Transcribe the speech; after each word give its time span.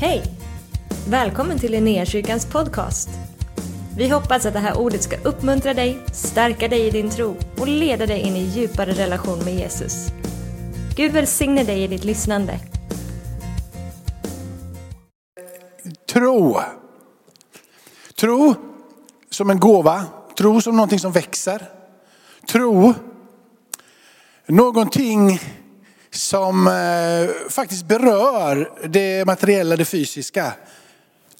Hej! 0.00 0.22
Välkommen 1.08 1.58
till 1.58 1.72
Linnéakyrkans 1.72 2.46
podcast. 2.46 3.08
Vi 3.96 4.08
hoppas 4.08 4.46
att 4.46 4.52
det 4.52 4.58
här 4.58 4.78
ordet 4.78 5.02
ska 5.02 5.16
uppmuntra 5.16 5.74
dig, 5.74 5.98
stärka 6.12 6.68
dig 6.68 6.86
i 6.86 6.90
din 6.90 7.10
tro 7.10 7.36
och 7.58 7.68
leda 7.68 8.06
dig 8.06 8.20
in 8.20 8.36
i 8.36 8.40
djupare 8.40 8.92
relation 8.92 9.38
med 9.38 9.54
Jesus. 9.54 10.08
Gud 10.96 11.12
välsigne 11.12 11.64
dig 11.64 11.82
i 11.82 11.86
ditt 11.86 12.04
lyssnande. 12.04 12.60
Tro. 16.12 16.60
Tro 18.20 18.54
som 19.30 19.50
en 19.50 19.60
gåva. 19.60 20.04
Tro 20.36 20.60
som 20.60 20.76
någonting 20.76 20.98
som 20.98 21.12
växer. 21.12 21.62
Tro. 22.48 22.94
Någonting 24.46 25.40
som 26.10 26.66
eh, 26.66 27.28
faktiskt 27.50 27.88
berör 27.88 28.70
det 28.88 29.24
materiella, 29.24 29.76
det 29.76 29.84
fysiska. 29.84 30.52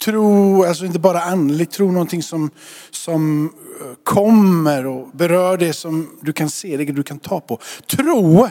Tro, 0.04 0.64
alltså 0.64 0.84
inte 0.84 0.98
bara 0.98 1.20
andligt, 1.20 1.72
tro 1.72 1.92
någonting 1.92 2.22
som, 2.22 2.50
som 2.90 3.52
eh, 3.80 3.86
kommer 4.04 4.86
och 4.86 5.08
berör 5.12 5.56
det 5.56 5.72
som 5.72 6.18
du 6.20 6.32
kan 6.32 6.50
se, 6.50 6.76
det 6.76 6.84
du 6.84 7.02
kan 7.02 7.18
ta 7.18 7.40
på. 7.40 7.58
Tro 7.86 8.48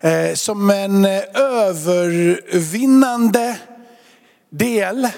eh, 0.00 0.34
som 0.34 0.70
en 0.70 1.04
eh, 1.04 1.22
övervinnande 1.34 3.58
del 4.50 5.08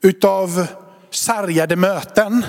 utav 0.00 0.66
sargade 1.10 1.76
möten. 1.76 2.44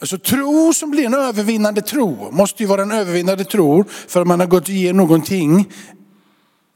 Alltså 0.00 0.18
tro 0.18 0.72
som 0.72 0.90
blir 0.90 1.06
en 1.06 1.14
övervinnande 1.14 1.82
tro 1.82 2.30
måste 2.30 2.62
ju 2.62 2.66
vara 2.66 2.82
en 2.82 2.92
övervinnande 2.92 3.44
tro 3.44 3.84
för 4.08 4.20
att 4.20 4.26
man 4.26 4.40
har 4.40 4.46
gått 4.46 4.68
igenom 4.68 4.96
någonting 4.96 5.72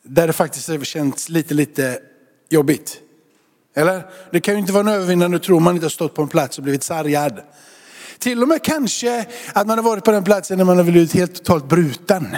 där 0.02 0.26
det 0.26 0.32
faktiskt 0.32 0.68
har 0.68 0.84
känts 0.84 1.28
lite, 1.28 1.54
lite 1.54 1.98
jobbigt. 2.48 3.00
Eller? 3.76 4.06
Det 4.30 4.40
kan 4.40 4.54
ju 4.54 4.60
inte 4.60 4.72
vara 4.72 4.80
en 4.80 4.88
övervinnande 4.88 5.38
tro 5.38 5.56
om 5.56 5.62
man 5.62 5.74
inte 5.74 5.84
har 5.84 5.90
stått 5.90 6.14
på 6.14 6.22
en 6.22 6.28
plats 6.28 6.58
och 6.58 6.64
blivit 6.64 6.82
sargad. 6.82 7.40
Till 8.18 8.42
och 8.42 8.48
med 8.48 8.62
kanske 8.62 9.26
att 9.52 9.66
man 9.66 9.78
har 9.78 9.84
varit 9.84 10.04
på 10.04 10.10
den 10.10 10.24
platsen 10.24 10.58
när 10.58 10.64
man 10.64 10.76
har 10.76 10.84
blivit 10.84 11.12
helt 11.12 11.34
totalt 11.34 11.68
bruten. 11.68 12.36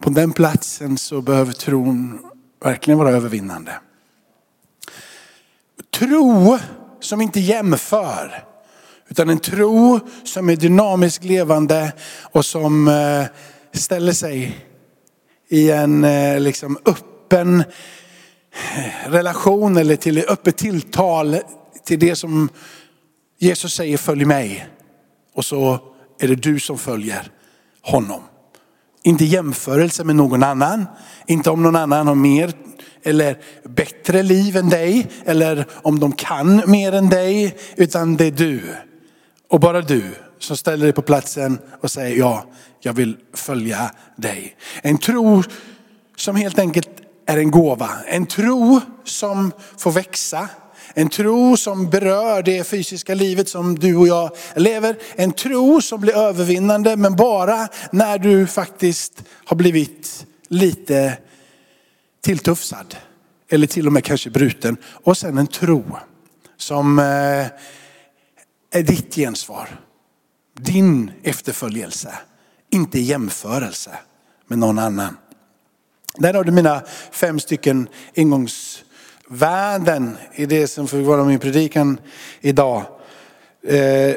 På 0.00 0.10
den 0.10 0.32
platsen 0.32 0.98
så 0.98 1.20
behöver 1.20 1.52
tron 1.52 2.18
verkligen 2.64 2.98
vara 2.98 3.10
övervinnande. 3.10 3.72
Tro 5.90 6.58
som 7.00 7.20
inte 7.20 7.40
jämför. 7.40 8.51
Utan 9.12 9.28
en 9.28 9.38
tro 9.38 10.00
som 10.24 10.48
är 10.48 10.56
dynamiskt 10.56 11.24
levande 11.24 11.92
och 12.22 12.44
som 12.44 12.88
eh, 12.88 13.24
ställer 13.72 14.12
sig 14.12 14.66
i 15.48 15.70
en 15.70 16.04
eh, 16.04 16.40
liksom 16.40 16.78
öppen 16.84 17.60
eh, 17.60 19.10
relation 19.10 19.76
eller 19.76 19.96
till 19.96 20.24
öppet 20.28 20.56
tilltal 20.56 21.36
till 21.84 21.98
det 21.98 22.16
som 22.16 22.48
Jesus 23.38 23.74
säger 23.74 23.96
följ 23.96 24.24
mig. 24.24 24.66
Och 25.34 25.44
så 25.44 25.78
är 26.20 26.28
det 26.28 26.34
du 26.34 26.60
som 26.60 26.78
följer 26.78 27.30
honom. 27.82 28.20
Inte 29.02 29.24
jämförelse 29.24 30.04
med 30.04 30.16
någon 30.16 30.42
annan, 30.42 30.86
inte 31.26 31.50
om 31.50 31.62
någon 31.62 31.76
annan 31.76 32.06
har 32.06 32.14
mer 32.14 32.52
eller 33.02 33.36
bättre 33.68 34.22
liv 34.22 34.56
än 34.56 34.68
dig 34.68 35.06
eller 35.24 35.66
om 35.72 36.00
de 36.00 36.12
kan 36.12 36.62
mer 36.66 36.92
än 36.92 37.08
dig, 37.08 37.56
utan 37.76 38.16
det 38.16 38.24
är 38.24 38.30
du. 38.30 38.62
Och 39.52 39.60
bara 39.60 39.80
du 39.80 40.02
som 40.38 40.56
ställer 40.56 40.84
dig 40.84 40.92
på 40.92 41.02
platsen 41.02 41.58
och 41.80 41.90
säger 41.90 42.18
ja, 42.18 42.44
jag 42.80 42.92
vill 42.92 43.16
följa 43.34 43.90
dig. 44.16 44.56
En 44.82 44.98
tro 44.98 45.42
som 46.16 46.36
helt 46.36 46.58
enkelt 46.58 46.88
är 47.26 47.38
en 47.38 47.50
gåva. 47.50 47.90
En 48.06 48.26
tro 48.26 48.80
som 49.04 49.52
får 49.78 49.90
växa. 49.92 50.48
En 50.94 51.08
tro 51.08 51.56
som 51.56 51.90
berör 51.90 52.42
det 52.42 52.64
fysiska 52.64 53.14
livet 53.14 53.48
som 53.48 53.78
du 53.78 53.96
och 53.96 54.08
jag 54.08 54.30
lever. 54.56 54.96
En 55.16 55.32
tro 55.32 55.80
som 55.80 56.00
blir 56.00 56.16
övervinnande 56.16 56.96
men 56.96 57.16
bara 57.16 57.68
när 57.90 58.18
du 58.18 58.46
faktiskt 58.46 59.22
har 59.44 59.56
blivit 59.56 60.26
lite 60.48 61.18
tilltufsad. 62.20 62.96
Eller 63.50 63.66
till 63.66 63.86
och 63.86 63.92
med 63.92 64.04
kanske 64.04 64.30
bruten. 64.30 64.76
Och 64.84 65.18
sen 65.18 65.38
en 65.38 65.46
tro 65.46 65.84
som 66.56 66.98
eh, 66.98 67.46
är 68.72 68.82
ditt 68.82 69.14
gensvar. 69.14 69.68
Din 70.60 71.10
efterföljelse. 71.22 72.14
Inte 72.70 73.00
jämförelse 73.00 73.90
med 74.46 74.58
någon 74.58 74.78
annan. 74.78 75.16
Där 76.18 76.34
har 76.34 76.44
du 76.44 76.52
mina 76.52 76.82
fem 77.10 77.40
stycken 77.40 77.88
ingångsvärden 78.14 80.16
i 80.34 80.46
det 80.46 80.68
som 80.68 80.88
får 80.88 80.98
vara 80.98 81.24
min 81.24 81.38
predikan 81.38 81.98
idag. 82.40 82.82
Eh, 83.66 84.14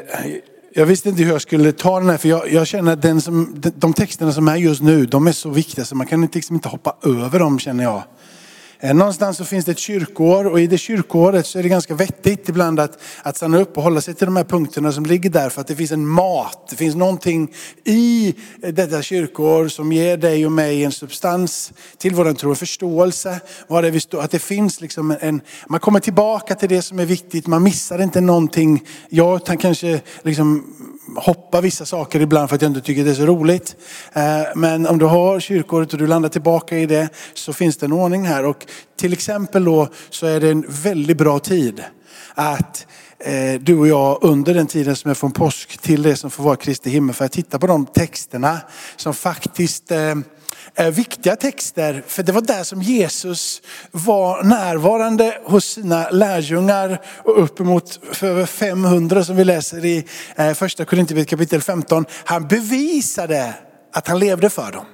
jag 0.72 0.86
visste 0.86 1.08
inte 1.08 1.22
hur 1.22 1.32
jag 1.32 1.42
skulle 1.42 1.72
ta 1.72 2.00
den 2.00 2.08
här 2.08 2.16
för 2.16 2.28
jag, 2.28 2.52
jag 2.52 2.66
känner 2.66 2.92
att 2.92 3.02
den 3.02 3.20
som, 3.20 3.62
de 3.76 3.92
texterna 3.92 4.32
som 4.32 4.48
är 4.48 4.56
just 4.56 4.82
nu 4.82 5.06
de 5.06 5.26
är 5.26 5.32
så 5.32 5.50
viktiga 5.50 5.84
så 5.84 5.94
man 5.94 6.06
kan 6.06 6.28
liksom 6.32 6.56
inte 6.56 6.68
hoppa 6.68 6.96
över 7.02 7.38
dem 7.38 7.58
känner 7.58 7.84
jag. 7.84 8.02
Eh, 8.80 8.94
någonstans 8.94 9.36
så 9.36 9.44
finns 9.44 9.64
det 9.64 9.72
ett 9.72 9.78
kyrkoår 9.78 10.46
och 10.46 10.60
i 10.60 10.66
det 10.66 10.78
kyrkoåret 10.78 11.46
så 11.46 11.58
är 11.58 11.62
det 11.62 11.68
ganska 11.68 11.94
vettigt 11.94 12.48
ibland 12.48 12.80
att, 12.80 12.98
att 13.22 13.36
stanna 13.36 13.58
upp 13.58 13.76
och 13.76 13.82
hålla 13.82 14.00
sig 14.00 14.14
till 14.14 14.26
de 14.26 14.36
här 14.36 14.44
punkterna 14.44 14.92
som 14.92 15.06
ligger 15.06 15.30
där 15.30 15.48
för 15.48 15.60
att 15.60 15.66
det 15.66 15.76
finns 15.76 15.92
en 15.92 16.06
mat. 16.06 16.66
Det 16.70 16.76
finns 16.76 16.94
någonting 16.94 17.54
i 17.84 18.34
detta 18.60 19.02
kyrkoår 19.02 19.68
som 19.68 19.92
ger 19.92 20.16
dig 20.16 20.46
och 20.46 20.52
mig 20.52 20.84
en 20.84 20.92
substans 20.92 21.72
till 21.98 22.14
våran 22.14 22.34
tro, 22.34 22.50
en 22.50 22.56
förståelse. 22.56 23.40
Vad 23.68 23.84
det 23.84 23.90
vi 23.90 24.00
stå, 24.00 24.18
att 24.18 24.30
det 24.30 24.38
finns 24.38 24.80
liksom 24.80 25.16
en, 25.20 25.40
man 25.68 25.80
kommer 25.80 26.00
tillbaka 26.00 26.54
till 26.54 26.68
det 26.68 26.82
som 26.82 26.98
är 26.98 27.06
viktigt, 27.06 27.46
man 27.46 27.62
missar 27.62 28.02
inte 28.02 28.20
någonting. 28.20 28.86
Jag 29.08 29.46
kan 29.46 29.58
kanske 29.58 30.00
liksom 30.22 30.64
hoppa 31.16 31.60
vissa 31.60 31.86
saker 31.86 32.20
ibland 32.20 32.48
för 32.48 32.56
att 32.56 32.62
jag 32.62 32.70
inte 32.70 32.80
tycker 32.80 33.04
det 33.04 33.10
är 33.10 33.14
så 33.14 33.26
roligt. 33.26 33.76
Eh, 34.12 34.22
men 34.54 34.86
om 34.86 34.98
du 34.98 35.04
har 35.04 35.40
kyrkåret 35.40 35.92
och 35.92 35.98
du 35.98 36.06
landar 36.06 36.28
tillbaka 36.28 36.78
i 36.78 36.86
det 36.86 37.08
så 37.34 37.52
finns 37.52 37.76
det 37.76 37.86
en 37.86 37.92
ordning 37.92 38.26
här. 38.26 38.44
Och 38.44 38.66
till 38.96 39.12
exempel 39.12 39.64
då 39.64 39.88
så 40.10 40.26
är 40.26 40.40
det 40.40 40.50
en 40.50 40.64
väldigt 40.68 41.16
bra 41.16 41.38
tid 41.38 41.84
att 42.34 42.86
eh, 43.18 43.60
du 43.60 43.78
och 43.78 43.88
jag 43.88 44.18
under 44.22 44.54
den 44.54 44.66
tiden 44.66 44.96
som 44.96 45.10
är 45.10 45.14
från 45.14 45.32
påsk 45.32 45.78
till 45.78 46.02
det 46.02 46.16
som 46.16 46.30
får 46.30 46.44
vara 46.44 46.56
Kristi 46.56 46.90
himmel 46.90 47.14
för 47.14 47.24
att 47.24 47.32
titta 47.32 47.58
på 47.58 47.66
de 47.66 47.86
texterna 47.86 48.58
som 48.96 49.14
faktiskt 49.14 49.90
eh, 49.90 50.14
Eh, 50.78 50.90
viktiga 50.90 51.36
texter. 51.36 52.02
För 52.06 52.22
det 52.22 52.32
var 52.32 52.40
där 52.40 52.64
som 52.64 52.82
Jesus 52.82 53.62
var 53.90 54.42
närvarande 54.42 55.38
hos 55.44 55.64
sina 55.64 56.10
lärjungar 56.10 57.02
och 57.24 57.42
uppemot 57.42 58.00
över 58.22 58.46
500 58.46 59.24
som 59.24 59.36
vi 59.36 59.44
läser 59.44 59.84
i 59.84 60.06
eh, 60.36 60.52
första 60.52 60.84
Korinthierbrevet 60.84 61.28
kapitel 61.28 61.62
15. 61.62 62.04
Han 62.24 62.48
bevisade 62.48 63.54
att 63.92 64.08
han 64.08 64.18
levde 64.18 64.50
för 64.50 64.72
dem. 64.72 64.84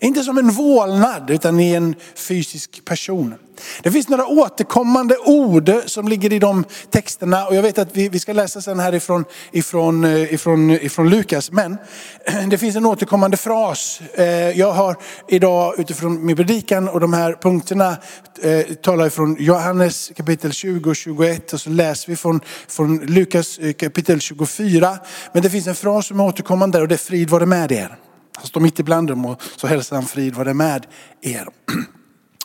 Inte 0.00 0.22
som 0.22 0.38
en 0.38 0.50
vålnad 0.50 1.30
utan 1.30 1.60
i 1.60 1.74
en 1.74 1.94
fysisk 2.14 2.84
person. 2.84 3.34
Det 3.82 3.90
finns 3.90 4.08
några 4.08 4.26
återkommande 4.26 5.16
ord 5.16 5.72
som 5.86 6.08
ligger 6.08 6.32
i 6.32 6.38
de 6.38 6.64
texterna 6.90 7.46
och 7.46 7.54
jag 7.54 7.62
vet 7.62 7.78
att 7.78 7.96
vi, 7.96 8.08
vi 8.08 8.18
ska 8.18 8.32
läsa 8.32 8.60
sen 8.60 8.78
härifrån 8.78 9.24
ifrån, 9.52 10.04
ifrån, 10.04 10.34
ifrån, 10.34 10.70
ifrån 10.70 11.10
Lukas. 11.10 11.50
Men 11.50 11.76
det 12.50 12.58
finns 12.58 12.76
en 12.76 12.86
återkommande 12.86 13.36
fras. 13.36 14.00
Eh, 14.14 14.26
jag 14.58 14.72
har 14.72 14.96
idag 15.28 15.74
utifrån 15.78 16.26
min 16.26 16.36
predikan 16.36 16.88
och 16.88 17.00
de 17.00 17.12
här 17.12 17.32
punkterna 17.42 17.96
eh, 18.42 18.60
talar 18.60 19.06
ifrån 19.06 19.36
Johannes 19.38 20.12
kapitel 20.16 20.52
20 20.52 20.90
och 20.90 20.96
21 20.96 21.52
och 21.52 21.60
så 21.60 21.70
läser 21.70 22.08
vi 22.08 22.16
från, 22.16 22.40
från 22.68 22.98
Lukas 22.98 23.58
kapitel 23.78 24.20
24. 24.20 24.98
Men 25.32 25.42
det 25.42 25.50
finns 25.50 25.66
en 25.66 25.74
fras 25.74 26.06
som 26.06 26.20
är 26.20 26.24
återkommande 26.24 26.80
och 26.80 26.88
det 26.88 26.94
är 26.94 26.98
frid 26.98 27.30
vare 27.30 27.46
med 27.46 27.72
er. 27.72 27.96
Han 28.36 28.46
står 28.46 28.60
mitt 28.60 28.78
ibland 28.78 29.08
dem 29.08 29.26
och 29.26 29.42
så 29.56 29.66
hälsar 29.66 29.96
han 29.96 30.06
frid 30.06 30.34
vare 30.34 30.54
med 30.54 30.86
er. 31.20 31.48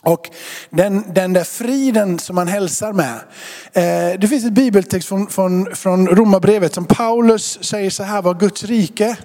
Och 0.03 0.29
den, 0.69 1.13
den 1.13 1.33
där 1.33 1.43
friden 1.43 2.19
som 2.19 2.35
man 2.35 2.47
hälsar 2.47 2.93
med. 2.93 3.15
Eh, 3.73 4.19
det 4.19 4.27
finns 4.27 4.45
ett 4.45 4.53
bibeltext 4.53 5.07
från, 5.07 5.27
från, 5.27 5.75
från 5.75 6.07
Romarbrevet 6.07 6.73
som 6.73 6.85
Paulus 6.85 7.63
säger 7.63 7.89
så 7.89 8.03
här 8.03 8.21
vad 8.21 8.39
Guds 8.39 8.63
rike 8.63 9.17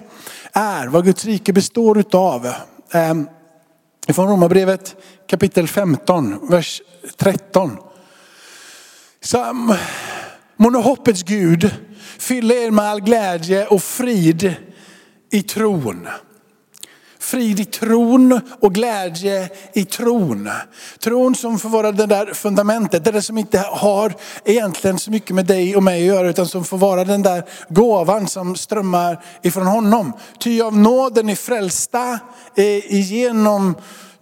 är, 0.53 0.87
vad 0.87 1.05
Guds 1.05 1.25
rike 1.25 1.53
består 1.53 1.97
utav. 1.97 2.45
Eh, 2.91 3.13
från 4.13 4.27
Romarbrevet 4.27 4.95
kapitel 5.29 5.67
15, 5.67 6.47
vers 6.49 6.81
13. 7.17 7.77
Så, 9.23 9.43
mm, 9.43 9.77
må 10.57 10.81
hoppets 10.81 11.23
Gud 11.23 11.71
fylla 12.19 12.53
er 12.53 12.71
med 12.71 12.85
all 12.85 13.01
glädje 13.01 13.65
och 13.65 13.83
frid 13.83 14.55
i 15.31 15.41
tron 15.41 16.07
frid 17.27 17.59
i 17.59 17.65
tron 17.65 18.41
och 18.59 18.73
glädje 18.73 19.49
i 19.73 19.85
tron. 19.85 20.49
Tron 20.99 21.35
som 21.35 21.59
får 21.59 21.69
vara 21.69 21.91
det 21.91 22.05
där 22.05 22.33
fundamentet, 22.33 23.05
det 23.05 23.11
där 23.11 23.21
som 23.21 23.37
inte 23.37 23.59
har 23.59 24.13
egentligen 24.45 24.99
så 24.99 25.11
mycket 25.11 25.35
med 25.35 25.45
dig 25.45 25.75
och 25.75 25.83
mig 25.83 26.01
att 26.01 26.15
göra 26.15 26.29
utan 26.29 26.47
som 26.47 26.63
får 26.63 26.77
vara 26.77 27.03
den 27.03 27.21
där 27.21 27.43
gåvan 27.69 28.27
som 28.27 28.55
strömmar 28.55 29.23
ifrån 29.41 29.67
honom. 29.67 30.13
Ty 30.39 30.61
av 30.61 30.77
nåden 30.77 31.29
är 31.29 31.35
frälsta 31.35 32.19
eh, 32.55 33.01
genom 33.01 33.75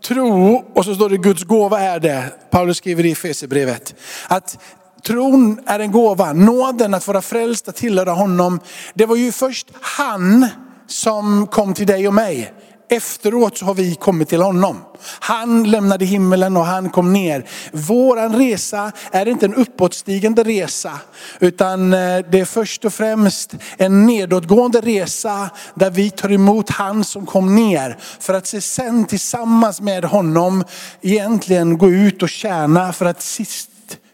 tro, 0.07 0.63
och 0.75 0.85
så 0.85 0.95
står 0.95 1.09
det 1.09 1.17
Guds 1.17 1.43
gåva 1.43 1.79
är 1.81 1.99
det. 1.99 2.23
Paulus 2.51 2.77
skriver 2.77 3.05
i 3.05 3.11
Efesierbrevet. 3.11 3.95
Att 4.27 4.57
tron 5.05 5.59
är 5.65 5.79
en 5.79 5.91
gåva, 5.91 6.33
nåden 6.33 6.93
att 6.93 7.07
vara 7.07 7.21
frälst, 7.21 7.67
att 7.67 7.75
tillhöra 7.75 8.11
honom. 8.11 8.59
Det 8.93 9.05
var 9.05 9.15
ju 9.15 9.31
först 9.31 9.67
han 9.81 10.47
som 10.87 11.47
kom 11.47 11.73
till 11.73 11.87
dig 11.87 12.07
och 12.07 12.13
mig. 12.13 12.53
Efteråt 12.89 13.57
så 13.57 13.65
har 13.65 13.73
vi 13.73 13.95
kommit 13.95 14.29
till 14.29 14.41
honom. 14.41 14.77
Han 15.19 15.71
lämnade 15.71 16.05
himmelen 16.05 16.57
och 16.57 16.65
han 16.65 16.89
kom 16.89 17.13
ner. 17.13 17.45
Våran 17.71 18.35
resa 18.35 18.91
är 19.11 19.27
inte 19.27 19.45
en 19.45 19.55
uppåtstigande 19.55 20.43
resa, 20.43 20.99
utan 21.39 21.93
eh, 21.93 22.19
det 22.31 22.39
är 22.39 22.45
först 22.45 22.85
och 22.85 22.93
främst 22.93 23.55
en 23.77 24.05
nedåtgående 24.05 24.81
resa 24.81 25.49
där 25.75 25.89
vi 25.89 26.09
tar 26.09 26.31
emot 26.31 26.69
han 26.69 27.03
som 27.03 27.25
kom 27.25 27.55
ner. 27.55 27.97
För 28.19 28.33
att 28.33 28.47
sen 28.47 29.05
tillsammans 29.05 29.81
med 29.81 30.05
honom 30.05 30.63
egentligen 31.01 31.77
gå 31.77 31.89
ut 31.89 32.23
och 32.23 32.29
tjäna 32.29 32.93
för 32.93 33.05
att 33.05 33.21
sist 33.21 33.69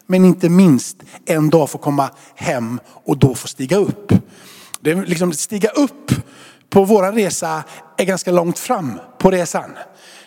men 0.06 0.24
inte 0.24 0.48
minst 0.48 0.96
en 1.26 1.50
dag 1.50 1.70
få 1.70 1.78
komma 1.78 2.10
hem 2.34 2.80
och 3.04 3.18
då 3.18 3.34
få 3.34 3.48
stiga 3.48 3.76
upp. 3.76 4.12
Det 4.80 4.90
är 4.90 5.06
liksom 5.06 5.32
stiga 5.32 5.68
upp 5.68 6.10
på 6.72 6.84
vår 6.84 7.12
resa 7.12 7.64
är 7.96 8.04
ganska 8.04 8.30
långt 8.30 8.58
fram 8.58 9.00
på 9.18 9.30
resan. 9.30 9.70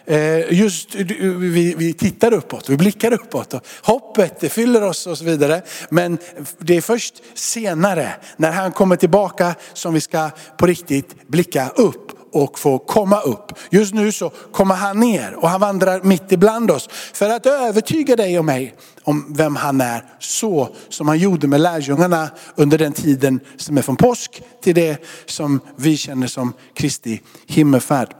Eh, 0.06 0.53
just 0.53 0.95
vi, 0.95 1.75
vi 1.77 1.94
tittar 1.94 2.33
uppåt, 2.33 2.69
vi 2.69 2.77
blickar 2.77 3.13
uppåt. 3.13 3.53
Och 3.53 3.62
hoppet 3.81 4.39
det 4.39 4.50
fyller 4.50 4.81
oss 4.83 5.07
och 5.07 5.18
så 5.18 5.25
vidare. 5.25 5.62
Men 5.89 6.18
det 6.57 6.77
är 6.77 6.81
först 6.81 7.13
senare 7.33 8.09
när 8.38 8.51
han 8.51 8.71
kommer 8.71 8.95
tillbaka 8.95 9.56
som 9.74 9.94
vi 9.94 10.01
ska 10.01 10.30
på 10.57 10.65
riktigt 10.65 11.27
blicka 11.27 11.69
upp 11.75 12.14
och 12.36 12.60
få 12.60 12.80
komma 12.80 13.20
upp. 13.22 13.52
Just 13.70 13.94
nu 13.94 14.12
så 14.12 14.30
kommer 14.30 14.76
han 14.76 15.00
ner 15.00 15.34
och 15.34 15.50
han 15.50 15.62
vandrar 15.62 16.02
mitt 16.04 16.32
ibland 16.32 16.72
oss 16.72 16.90
för 17.14 17.30
att 17.30 17.46
övertyga 17.46 18.16
dig 18.16 18.40
och 18.40 18.46
mig 18.46 18.76
om 19.04 19.34
vem 19.38 19.56
han 19.56 19.82
är. 19.82 20.04
Så 20.20 20.76
som 20.90 21.08
han 21.08 21.20
gjorde 21.20 21.48
med 21.48 21.62
lärjungarna 21.62 22.30
under 22.56 22.78
den 22.78 22.94
tiden 22.94 23.40
som 23.58 23.78
är 23.78 23.82
från 23.82 23.96
påsk 23.96 24.42
till 24.64 24.76
det 24.76 25.04
som 25.26 25.60
vi 25.76 25.98
känner 25.98 26.28
som 26.28 26.54
Kristi 26.74 27.22
himmelfärd. 27.48 28.14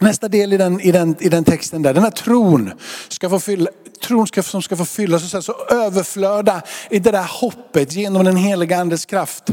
Nästa 0.00 0.28
del 0.28 0.52
i 0.52 0.56
den, 0.56 0.80
i, 0.80 0.92
den, 0.92 1.16
i 1.20 1.28
den 1.28 1.44
texten 1.44 1.82
där, 1.82 1.94
den 1.94 2.02
här 2.02 2.10
tron, 2.10 2.70
ska 3.08 3.30
få 3.30 3.40
fylla, 3.40 3.70
tron 4.00 4.26
ska, 4.26 4.42
som 4.42 4.62
ska 4.62 4.76
få 4.76 4.84
fyllas 4.84 5.34
och 5.34 5.44
så 5.44 5.54
överflöda 5.70 6.62
i 6.90 6.98
det 6.98 7.10
där 7.10 7.26
hoppet 7.40 7.92
genom 7.92 8.24
den 8.24 8.36
heliga 8.36 8.78
andes 8.78 9.06
kraft. 9.06 9.50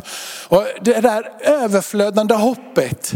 Och 0.47 0.65
det 0.81 1.01
där 1.01 1.31
överflödande 1.41 2.35
hoppet 2.35 3.13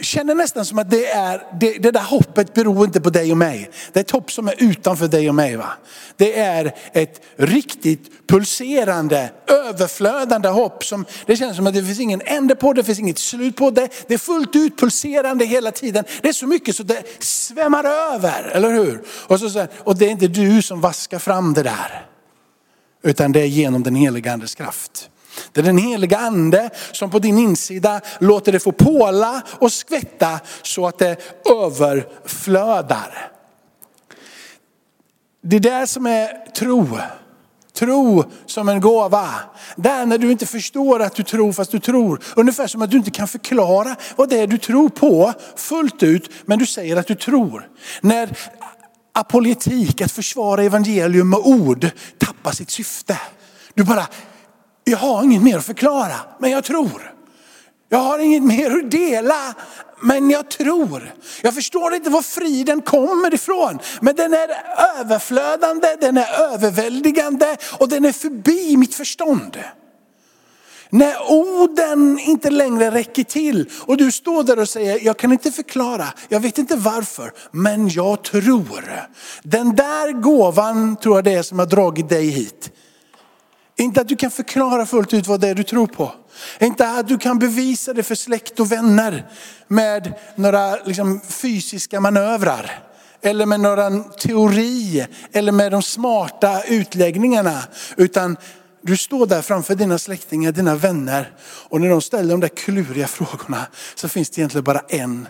känner 0.00 0.34
nästan 0.34 0.64
som 0.64 0.78
att 0.78 0.90
det, 0.90 1.06
är, 1.06 1.42
det, 1.60 1.78
det 1.78 1.90
där 1.90 2.02
hoppet 2.02 2.54
beror 2.54 2.84
inte 2.84 3.00
på 3.00 3.10
dig 3.10 3.30
och 3.30 3.38
mig. 3.38 3.70
Det 3.92 3.98
är 3.98 4.04
ett 4.04 4.10
hopp 4.10 4.32
som 4.32 4.48
är 4.48 4.54
utanför 4.58 5.08
dig 5.08 5.28
och 5.28 5.34
mig. 5.34 5.56
Va? 5.56 5.68
Det 6.16 6.38
är 6.38 6.74
ett 6.92 7.20
riktigt 7.36 8.26
pulserande, 8.28 9.30
överflödande 9.46 10.48
hopp. 10.48 10.84
Som, 10.84 11.04
det 11.26 11.36
känns 11.36 11.56
som 11.56 11.66
att 11.66 11.74
det 11.74 11.84
finns 11.84 12.00
ingen 12.00 12.22
ände 12.24 12.54
på 12.54 12.72
det, 12.72 12.80
det 12.80 12.84
finns 12.84 12.98
inget 12.98 13.18
slut 13.18 13.56
på 13.56 13.70
det. 13.70 13.88
Det 14.06 14.14
är 14.14 14.18
fullt 14.18 14.56
ut 14.56 14.78
pulserande 14.78 15.44
hela 15.44 15.70
tiden. 15.70 16.04
Det 16.22 16.28
är 16.28 16.32
så 16.32 16.46
mycket 16.46 16.76
så 16.76 16.82
det 16.82 17.02
svämmar 17.24 17.84
över, 17.84 18.50
eller 18.52 18.70
hur? 18.70 19.02
Och, 19.08 19.40
så, 19.40 19.66
och 19.78 19.96
det 19.96 20.06
är 20.06 20.10
inte 20.10 20.28
du 20.28 20.62
som 20.62 20.80
vaskar 20.80 21.18
fram 21.18 21.54
det 21.54 21.62
där. 21.62 22.06
Utan 23.02 23.32
det 23.32 23.40
är 23.40 23.46
genom 23.46 23.82
den 23.82 23.94
heliga 23.94 24.32
andes 24.32 24.54
kraft. 24.54 25.10
Det 25.52 25.60
är 25.60 25.64
den 25.64 25.78
heliga 25.78 26.18
ande 26.18 26.70
som 26.92 27.10
på 27.10 27.18
din 27.18 27.38
insida 27.38 28.00
låter 28.18 28.52
det 28.52 28.60
få 28.60 28.72
påla 28.72 29.42
och 29.50 29.72
skvätta 29.72 30.40
så 30.62 30.86
att 30.86 30.98
det 30.98 31.16
överflödar. 31.50 33.30
Det 35.42 35.56
är 35.56 35.60
det 35.60 35.86
som 35.86 36.06
är 36.06 36.52
tro. 36.52 36.98
Tro 37.78 38.24
som 38.46 38.68
en 38.68 38.80
gåva. 38.80 39.28
Det 39.76 39.88
är 39.88 40.06
när 40.06 40.18
du 40.18 40.30
inte 40.30 40.46
förstår 40.46 41.02
att 41.02 41.14
du 41.14 41.22
tror 41.22 41.52
fast 41.52 41.70
du 41.70 41.78
tror. 41.78 42.20
Ungefär 42.36 42.66
som 42.66 42.82
att 42.82 42.90
du 42.90 42.96
inte 42.96 43.10
kan 43.10 43.28
förklara 43.28 43.96
vad 44.16 44.28
det 44.28 44.38
är 44.38 44.46
du 44.46 44.58
tror 44.58 44.88
på 44.88 45.32
fullt 45.56 46.02
ut, 46.02 46.30
men 46.44 46.58
du 46.58 46.66
säger 46.66 46.96
att 46.96 47.06
du 47.06 47.14
tror. 47.14 47.68
När 48.00 48.38
apologetik, 49.12 50.00
att 50.00 50.12
försvara 50.12 50.62
evangelium 50.62 51.30
med 51.30 51.38
ord, 51.38 51.90
tappar 52.18 52.52
sitt 52.52 52.70
syfte. 52.70 53.20
Du 53.74 53.84
bara, 53.84 54.06
jag 54.88 54.98
har 54.98 55.22
inget 55.22 55.42
mer 55.42 55.58
att 55.58 55.66
förklara, 55.66 56.16
men 56.38 56.50
jag 56.50 56.64
tror. 56.64 57.14
Jag 57.88 57.98
har 57.98 58.18
inget 58.18 58.42
mer 58.42 58.70
att 58.70 58.90
dela, 58.90 59.54
men 60.00 60.30
jag 60.30 60.50
tror. 60.50 61.14
Jag 61.42 61.54
förstår 61.54 61.94
inte 61.94 62.10
var 62.10 62.22
friden 62.22 62.82
kommer 62.82 63.34
ifrån. 63.34 63.78
Men 64.00 64.16
den 64.16 64.34
är 64.34 64.48
överflödande, 65.00 65.96
den 66.00 66.16
är 66.16 66.40
överväldigande 66.52 67.56
och 67.78 67.88
den 67.88 68.04
är 68.04 68.12
förbi 68.12 68.76
mitt 68.76 68.94
förstånd. 68.94 69.58
När 70.90 71.32
orden 71.32 72.18
inte 72.18 72.50
längre 72.50 72.90
räcker 72.90 73.24
till 73.24 73.70
och 73.86 73.96
du 73.96 74.12
står 74.12 74.42
där 74.42 74.58
och 74.58 74.68
säger, 74.68 75.04
jag 75.04 75.16
kan 75.16 75.32
inte 75.32 75.52
förklara, 75.52 76.06
jag 76.28 76.40
vet 76.40 76.58
inte 76.58 76.76
varför, 76.76 77.32
men 77.50 77.88
jag 77.88 78.24
tror. 78.24 79.08
Den 79.42 79.76
där 79.76 80.12
gåvan 80.12 80.96
tror 80.96 81.16
jag 81.16 81.24
det 81.24 81.32
är 81.32 81.42
som 81.42 81.58
har 81.58 81.66
dragit 81.66 82.08
dig 82.08 82.26
hit. 82.26 82.70
Inte 83.78 84.00
att 84.00 84.08
du 84.08 84.16
kan 84.16 84.30
förklara 84.30 84.86
fullt 84.86 85.14
ut 85.14 85.26
vad 85.26 85.40
det 85.40 85.48
är 85.48 85.54
du 85.54 85.62
tror 85.62 85.86
på. 85.86 86.12
Inte 86.60 86.88
att 86.88 87.08
du 87.08 87.18
kan 87.18 87.38
bevisa 87.38 87.92
det 87.92 88.02
för 88.02 88.14
släkt 88.14 88.60
och 88.60 88.72
vänner 88.72 89.30
med 89.68 90.14
några 90.36 90.76
liksom, 90.76 91.20
fysiska 91.20 92.00
manövrar. 92.00 92.84
Eller 93.22 93.46
med 93.46 93.60
några 93.60 93.90
teori 94.00 95.06
eller 95.32 95.52
med 95.52 95.72
de 95.72 95.82
smarta 95.82 96.62
utläggningarna. 96.62 97.62
Utan 97.96 98.36
du 98.82 98.96
står 98.96 99.26
där 99.26 99.42
framför 99.42 99.74
dina 99.74 99.98
släktingar, 99.98 100.52
dina 100.52 100.74
vänner 100.74 101.32
och 101.42 101.80
när 101.80 101.88
de 101.88 102.00
ställer 102.00 102.30
de 102.30 102.40
där 102.40 102.48
kluriga 102.48 103.06
frågorna 103.06 103.66
så 103.94 104.08
finns 104.08 104.30
det 104.30 104.40
egentligen 104.40 104.64
bara 104.64 104.82
en 104.88 105.28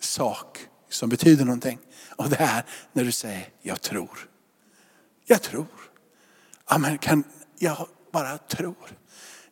sak 0.00 0.58
som 0.90 1.08
betyder 1.08 1.44
någonting. 1.44 1.78
Och 2.16 2.30
det 2.30 2.36
är 2.36 2.64
när 2.92 3.04
du 3.04 3.12
säger, 3.12 3.48
jag 3.62 3.80
tror. 3.80 4.28
Jag 5.26 5.42
tror. 5.42 5.66
Amen, 6.64 6.98
kan, 6.98 7.24
jag 7.58 7.86
bara 8.12 8.38
tror. 8.38 8.74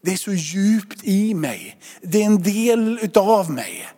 Det 0.00 0.12
är 0.12 0.16
så 0.16 0.32
djupt 0.32 1.04
i 1.04 1.34
mig. 1.34 1.76
Det 2.02 2.22
är 2.22 2.26
en 2.26 2.42
del 2.42 2.98
utav 3.02 3.50
mig. 3.50 3.88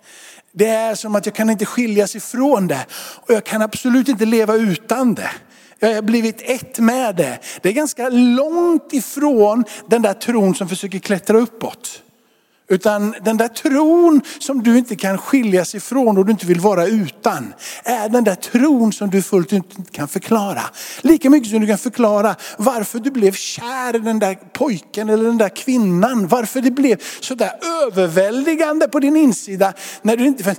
Det 0.53 0.69
är 0.69 0.95
som 0.95 1.15
att 1.15 1.27
jag 1.27 1.35
kan 1.35 1.51
inte 1.51 1.67
skiljas 1.67 2.17
ifrån 2.17 2.67
det 2.67 2.87
och 2.93 3.35
jag 3.35 3.45
kan 3.45 3.63
absolut 3.63 4.09
inte 4.09 4.25
leva 4.25 4.55
utan 4.55 5.15
det. 5.15 5.31
Jag 5.79 5.95
har 5.95 6.03
blivit 6.03 6.43
ett 6.43 6.79
med 6.79 7.17
det. 7.17 7.39
Det 7.63 7.69
är 7.69 7.73
ganska 7.73 8.09
långt 8.09 8.93
ifrån 8.93 9.65
den 9.89 10.03
där 10.03 10.15
tron 10.15 10.55
som 10.55 10.69
försöker 10.69 10.99
klättra 10.99 11.39
uppåt. 11.39 12.03
Utan 12.69 13.15
den 13.25 13.37
där 13.37 13.49
tron 13.49 14.21
som 14.39 14.63
du 14.63 14.79
inte 14.79 14.97
kan 14.97 15.19
skiljas 15.19 15.75
ifrån 15.75 16.19
och 16.19 16.27
du 16.27 16.33
inte 16.33 16.47
vill 16.47 16.61
vara 16.61 16.87
utan, 16.87 17.55
är 17.85 18.09
den 18.09 18.25
där 18.25 18.35
tron 18.35 18.93
som 18.93 19.11
du 19.11 19.23
fullt 19.23 19.53
ut 19.53 19.79
inte 19.79 19.93
kan 19.93 20.09
förklara. 20.09 20.63
Lika 21.01 21.31
mycket 21.31 21.51
som 21.51 21.61
du 21.61 21.67
kan 21.67 21.79
förklara 21.79 22.35
varför 22.59 22.99
du 22.99 23.11
blev 23.11 23.33
kär 23.33 23.97
i 23.97 23.99
den 23.99 24.19
där 24.19 24.39
pojken 24.53 25.09
eller 25.09 25.25
den 25.25 25.39
där 25.39 25.49
kvinnan. 25.49 26.29
Varför 26.29 26.61
det 26.61 26.71
blev 26.71 27.01
så 27.21 27.35
där 27.35 27.53
överväldigande 27.87 28.89
på 28.89 29.01
din 29.01 29.17
insida. 29.17 29.73
När 30.03 30.17
du 30.17 30.27
inte, 30.27 30.57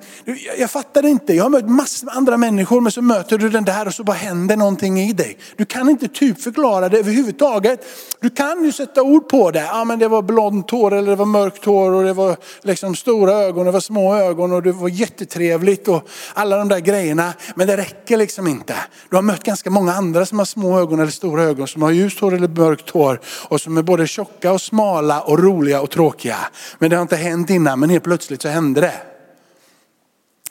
jag 0.57 0.71
fattar 0.71 1.05
inte, 1.05 1.33
jag 1.33 1.43
har 1.43 1.49
mött 1.49 1.69
massor 1.69 2.05
med 2.05 2.15
andra 2.15 2.37
människor 2.37 2.81
men 2.81 2.91
så 2.91 3.01
möter 3.01 3.37
du 3.37 3.49
den 3.49 3.65
där 3.65 3.87
och 3.87 3.93
så 3.93 4.03
bara 4.03 4.17
händer 4.17 4.57
någonting 4.57 4.99
i 4.99 5.13
dig. 5.13 5.37
Du 5.55 5.65
kan 5.65 5.89
inte 5.89 6.07
typ 6.07 6.41
förklara 6.41 6.89
det 6.89 6.99
överhuvudtaget. 6.99 7.85
Du 8.21 8.29
kan 8.29 8.63
ju 8.63 8.71
sätta 8.71 9.01
ord 9.01 9.29
på 9.29 9.51
det, 9.51 9.65
ja 9.71 9.83
men 9.83 9.99
det 9.99 10.07
var 10.07 10.21
blont 10.21 10.71
hår 10.71 10.93
eller 10.93 11.09
det 11.09 11.15
var 11.15 11.25
mörkt 11.25 11.65
hår 11.65 11.96
och 11.97 12.03
det 12.03 12.13
var 12.13 12.37
liksom 12.61 12.95
stora 12.95 13.33
ögon, 13.33 13.65
det 13.65 13.71
var 13.71 13.79
små 13.79 14.15
ögon 14.15 14.51
och 14.51 14.63
det 14.63 14.71
var 14.71 14.89
jättetrevligt 14.89 15.87
och 15.87 16.09
alla 16.33 16.57
de 16.57 16.67
där 16.67 16.79
grejerna. 16.79 17.33
Men 17.55 17.67
det 17.67 17.77
räcker 17.77 18.17
liksom 18.17 18.47
inte. 18.47 18.75
Du 19.09 19.15
har 19.15 19.23
mött 19.23 19.43
ganska 19.43 19.69
många 19.69 19.93
andra 19.93 20.25
som 20.25 20.37
har 20.37 20.45
små 20.45 20.79
ögon 20.79 20.99
eller 20.99 21.11
stora 21.11 21.43
ögon, 21.43 21.67
som 21.67 21.81
har 21.81 21.91
ljust 21.91 22.19
hår 22.19 22.33
eller 22.33 22.47
mörkt 22.47 22.89
hår 22.89 23.19
och 23.49 23.61
som 23.61 23.77
är 23.77 23.81
både 23.81 24.07
tjocka 24.07 24.51
och 24.51 24.61
smala 24.61 25.21
och 25.21 25.39
roliga 25.39 25.81
och 25.81 25.89
tråkiga. 25.89 26.37
Men 26.79 26.89
det 26.89 26.95
har 26.95 27.01
inte 27.01 27.15
hänt 27.15 27.49
innan, 27.49 27.79
men 27.79 27.89
helt 27.89 28.03
plötsligt 28.03 28.41
så 28.41 28.47
hände 28.47 28.81
det. 28.81 28.93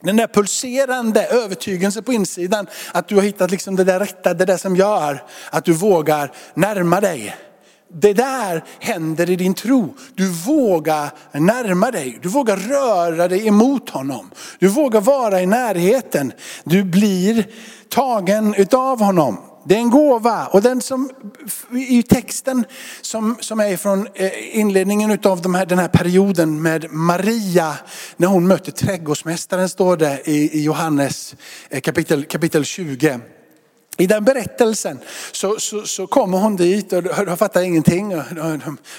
Den 0.00 0.16
där 0.16 0.26
pulserande 0.26 1.26
övertygelsen 1.26 2.04
på 2.04 2.12
insidan 2.12 2.66
att 2.92 3.08
du 3.08 3.14
har 3.14 3.22
hittat 3.22 3.50
liksom 3.50 3.76
det 3.76 3.84
där 3.84 4.00
rätta, 4.00 4.34
det 4.34 4.44
där 4.44 4.56
som 4.56 4.76
gör 4.76 5.22
att 5.50 5.64
du 5.64 5.72
vågar 5.72 6.32
närma 6.54 7.00
dig 7.00 7.36
det 7.92 8.12
där 8.12 8.64
händer 8.80 9.30
i 9.30 9.36
din 9.36 9.54
tro. 9.54 9.94
Du 10.14 10.28
vågar 10.28 11.10
närma 11.32 11.90
dig, 11.90 12.18
du 12.22 12.28
vågar 12.28 12.56
röra 12.56 13.28
dig 13.28 13.46
emot 13.46 13.90
honom. 13.90 14.30
Du 14.58 14.68
vågar 14.68 15.00
vara 15.00 15.42
i 15.42 15.46
närheten. 15.46 16.32
Du 16.64 16.84
blir 16.84 17.46
tagen 17.88 18.54
utav 18.54 19.00
honom. 19.00 19.38
Det 19.68 19.74
är 19.74 19.78
en 19.78 19.90
gåva. 19.90 20.46
Och 20.46 20.62
den 20.62 20.80
som 20.80 21.10
i 21.88 22.02
texten 22.02 22.64
som, 23.00 23.36
som 23.40 23.60
är 23.60 23.76
från 23.76 24.08
eh, 24.14 24.58
inledningen 24.58 25.18
av 25.24 25.42
de 25.42 25.54
här, 25.54 25.66
den 25.66 25.78
här 25.78 25.88
perioden 25.88 26.62
med 26.62 26.92
Maria, 26.92 27.74
när 28.16 28.28
hon 28.28 28.46
möter 28.46 28.72
trädgårdsmästaren 28.72 29.68
står 29.68 29.96
det 29.96 30.22
i, 30.24 30.58
i 30.58 30.62
Johannes 30.62 31.34
eh, 31.70 31.80
kapitel, 31.80 32.24
kapitel 32.24 32.64
20. 32.64 33.20
I 33.98 34.06
den 34.06 34.24
berättelsen 34.24 34.98
så, 35.32 35.56
så, 35.58 35.86
så 35.86 36.06
kommer 36.06 36.38
hon 36.38 36.56
dit 36.56 36.92
och 36.92 37.02
de 37.02 37.36
fattar 37.36 37.62
ingenting. 37.62 38.14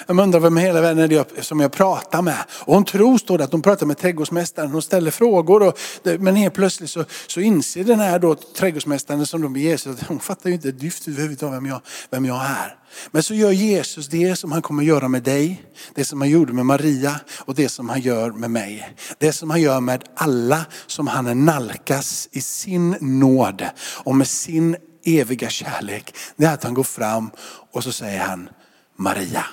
De 0.08 0.20
undrar 0.20 0.40
vem 0.40 0.58
i 0.58 0.62
hela 0.62 0.82
världen 0.82 1.12
är 1.12 1.42
som 1.42 1.60
jag 1.60 1.72
pratar 1.72 2.22
med. 2.22 2.44
Och 2.50 2.74
hon 2.74 2.86
tror 2.86 3.18
står 3.18 3.38
det 3.38 3.44
att 3.44 3.52
hon 3.52 3.62
pratar 3.62 3.86
med 3.86 3.98
trädgårdsmästaren. 3.98 4.72
Hon 4.72 4.82
ställer 4.82 5.12
frågor. 5.12 5.64
Och, 5.64 5.78
men 6.20 6.36
helt 6.36 6.54
plötsligt 6.54 6.90
så, 6.90 7.06
så 7.28 7.40
inser 7.40 7.84
den 7.84 8.00
här 8.00 8.20
då, 8.20 8.36
trädgårdsmästaren 8.36 9.26
som 9.26 9.42
de 9.42 9.56
Jesus 9.56 10.02
att 10.02 10.08
hon 10.08 10.20
fattar 10.20 10.50
ju 10.50 10.56
inte 10.56 10.70
ett 10.70 10.80
dyft 10.80 11.08
överhuvudtaget 11.08 11.56
vem 11.56 11.66
jag, 11.66 11.82
vem 12.10 12.26
jag 12.26 12.42
är. 12.46 12.78
Men 13.12 13.24
så 13.24 13.34
gör 13.34 13.52
Jesus 13.52 14.08
det 14.08 14.36
som 14.36 14.52
han 14.52 14.62
kommer 14.62 14.84
göra 14.84 15.08
med 15.08 15.24
dig, 15.24 15.64
det 15.94 16.06
som 16.06 16.22
han 16.22 16.30
gjorde 16.30 16.54
med 16.54 16.66
Maria 16.66 17.20
och 17.38 17.56
det 17.56 17.70
som 17.70 17.90
han 17.90 18.02
gör 18.02 18.32
med 18.32 18.52
mig. 18.52 18.90
Det 19.18 19.34
som 19.34 19.50
han 19.50 19.62
gör 19.62 19.80
med 19.80 20.04
alla 20.16 20.66
som 20.88 21.08
han 21.08 21.46
nalkas 21.46 22.30
i 22.32 22.42
sin 22.42 22.96
nåd 23.02 23.66
och 23.80 24.16
med 24.16 24.28
sin 24.28 24.76
eviga 25.08 25.50
kärlek. 25.50 26.16
Det 26.36 26.46
är 26.46 26.54
att 26.54 26.64
han 26.64 26.74
går 26.74 26.84
fram 26.84 27.32
och 27.72 27.84
så 27.84 27.92
säger 27.92 28.20
han 28.20 28.50
Maria. 28.96 29.46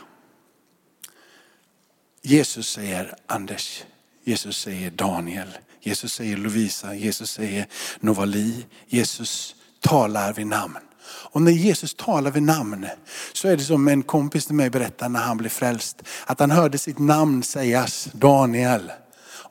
Jesus 2.22 2.68
säger 2.68 3.14
Anders, 3.26 3.84
Jesus 4.24 4.58
säger 4.58 4.90
Daniel, 4.90 5.58
Jesus 5.80 6.12
säger 6.12 6.36
Lovisa, 6.36 6.94
Jesus 6.94 7.30
säger 7.30 7.66
Novali, 8.00 8.66
Jesus 8.86 9.54
talar 9.80 10.32
vid 10.32 10.46
namn. 10.46 10.78
Och 11.06 11.42
när 11.42 11.52
Jesus 11.52 11.94
talar 11.94 12.30
vid 12.30 12.42
namn 12.42 12.86
så 13.32 13.48
är 13.48 13.56
det 13.56 13.62
som 13.62 13.88
en 13.88 14.02
kompis 14.02 14.46
till 14.46 14.54
mig 14.54 14.70
berättade 14.70 15.08
när 15.08 15.20
han 15.20 15.36
blev 15.36 15.50
frälst. 15.50 16.02
Att 16.26 16.40
han 16.40 16.50
hörde 16.50 16.78
sitt 16.78 16.98
namn 16.98 17.42
sägas, 17.42 18.08
Daniel. 18.12 18.92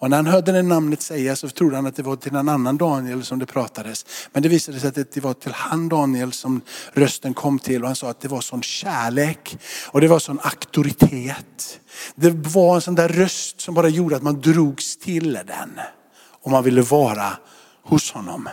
Och 0.04 0.10
när 0.10 0.18
han 0.18 0.28
hörde 0.28 0.52
det 0.52 0.62
namnet 0.62 1.02
sägas 1.02 1.40
så 1.40 1.50
trodde 1.50 1.76
han 1.76 1.86
att 1.86 1.96
det 1.96 2.04
var 2.04 2.16
till 2.16 2.36
en 2.36 2.50
annan 2.50 2.78
Daniel 2.78 3.26
som 3.26 3.40
det 3.40 3.46
pratades. 3.46 4.06
Men 4.32 4.44
det 4.44 4.50
visade 4.50 4.80
sig 4.80 4.90
att 4.90 5.12
det 5.12 5.24
var 5.24 5.34
till 5.34 5.52
han 5.52 5.90
Daniel 5.90 6.34
som 6.34 6.62
rösten 6.94 7.34
kom 7.34 7.60
till 7.60 7.82
och 7.82 7.88
han 7.88 7.96
sa 7.96 8.10
att 8.10 8.22
det 8.22 8.28
var 8.28 8.42
sån 8.42 8.62
kärlek 8.62 9.58
och 9.88 10.02
det 10.02 10.08
var 10.08 10.20
sån 10.20 10.40
auktoritet. 10.40 11.80
Det 12.16 12.30
var 12.30 12.76
en 12.76 12.82
sån 12.82 12.96
där 12.96 13.10
röst 13.10 13.62
som 13.62 13.74
bara 13.74 13.90
gjorde 13.90 14.16
att 14.16 14.24
man 14.24 14.42
drogs 14.42 14.98
till 14.98 15.34
den. 15.34 15.80
Och 16.42 16.52
man 16.52 16.64
ville 16.64 16.82
vara 16.82 17.38
hos 17.84 18.12
honom. 18.12 18.50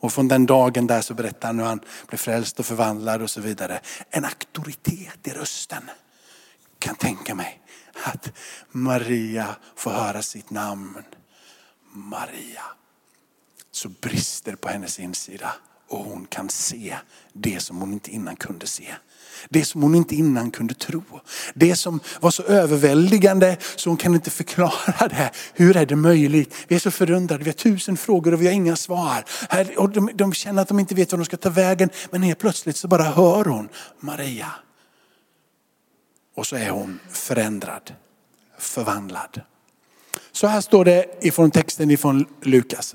Och 0.00 0.12
från 0.12 0.28
den 0.28 0.46
dagen 0.46 0.86
där 0.86 1.00
så 1.00 1.14
berättar 1.14 1.48
han 1.48 1.58
hur 1.58 1.66
han 1.66 1.80
blev 2.08 2.18
frälst 2.18 2.58
och 2.58 2.66
förvandlad 2.66 3.22
och 3.22 3.30
så 3.30 3.40
vidare. 3.40 3.80
En 4.10 4.24
auktoritet 4.24 5.18
i 5.26 5.30
rösten. 5.30 5.90
Kan 6.78 6.94
tänka 6.94 7.34
mig 7.34 7.61
att 8.04 8.32
Maria 8.70 9.56
får 9.76 9.90
höra 9.90 10.22
sitt 10.22 10.50
namn. 10.50 11.02
Maria. 11.92 12.62
Så 13.70 13.88
brister 13.88 14.56
på 14.56 14.68
hennes 14.68 14.98
insida 14.98 15.52
och 15.92 16.04
hon 16.04 16.26
kan 16.26 16.48
se 16.48 16.96
det 17.32 17.60
som 17.62 17.80
hon 17.80 17.92
inte 17.92 18.10
innan 18.10 18.36
kunde 18.36 18.66
se. 18.66 18.94
Det 19.48 19.64
som 19.64 19.82
hon 19.82 19.94
inte 19.94 20.14
innan 20.14 20.50
kunde 20.50 20.74
tro. 20.74 21.02
Det 21.54 21.76
som 21.76 22.00
var 22.20 22.30
så 22.30 22.42
överväldigande 22.42 23.56
så 23.76 23.90
hon 23.90 23.96
kan 23.96 24.14
inte 24.14 24.30
förklara 24.30 25.08
det. 25.08 25.30
Hur 25.54 25.76
är 25.76 25.86
det 25.86 25.96
möjligt? 25.96 26.54
Vi 26.68 26.74
är 26.74 26.78
så 26.78 26.90
förundrade, 26.90 27.44
vi 27.44 27.50
har 27.50 27.54
tusen 27.54 27.96
frågor 27.96 28.34
och 28.34 28.42
vi 28.42 28.46
har 28.46 28.52
inga 28.52 28.76
svar. 28.76 29.24
Och 29.76 29.90
de, 29.90 30.10
de 30.14 30.32
känner 30.32 30.62
att 30.62 30.68
de 30.68 30.80
inte 30.80 30.94
vet 30.94 31.12
var 31.12 31.18
de 31.18 31.24
ska 31.24 31.36
ta 31.36 31.50
vägen. 31.50 31.90
Men 32.10 32.22
helt 32.22 32.38
plötsligt 32.38 32.76
så 32.76 32.88
bara 32.88 33.02
hör 33.02 33.44
hon 33.44 33.68
Maria. 34.00 34.52
Och 36.34 36.46
så 36.46 36.56
är 36.56 36.70
hon 36.70 37.00
förändrad, 37.10 37.94
förvandlad. 38.58 39.40
Så 40.32 40.46
här 40.46 40.60
står 40.60 40.84
det 40.84 41.18
ifrån 41.20 41.50
texten 41.50 41.90
ifrån 41.90 42.26
Lukas. 42.42 42.94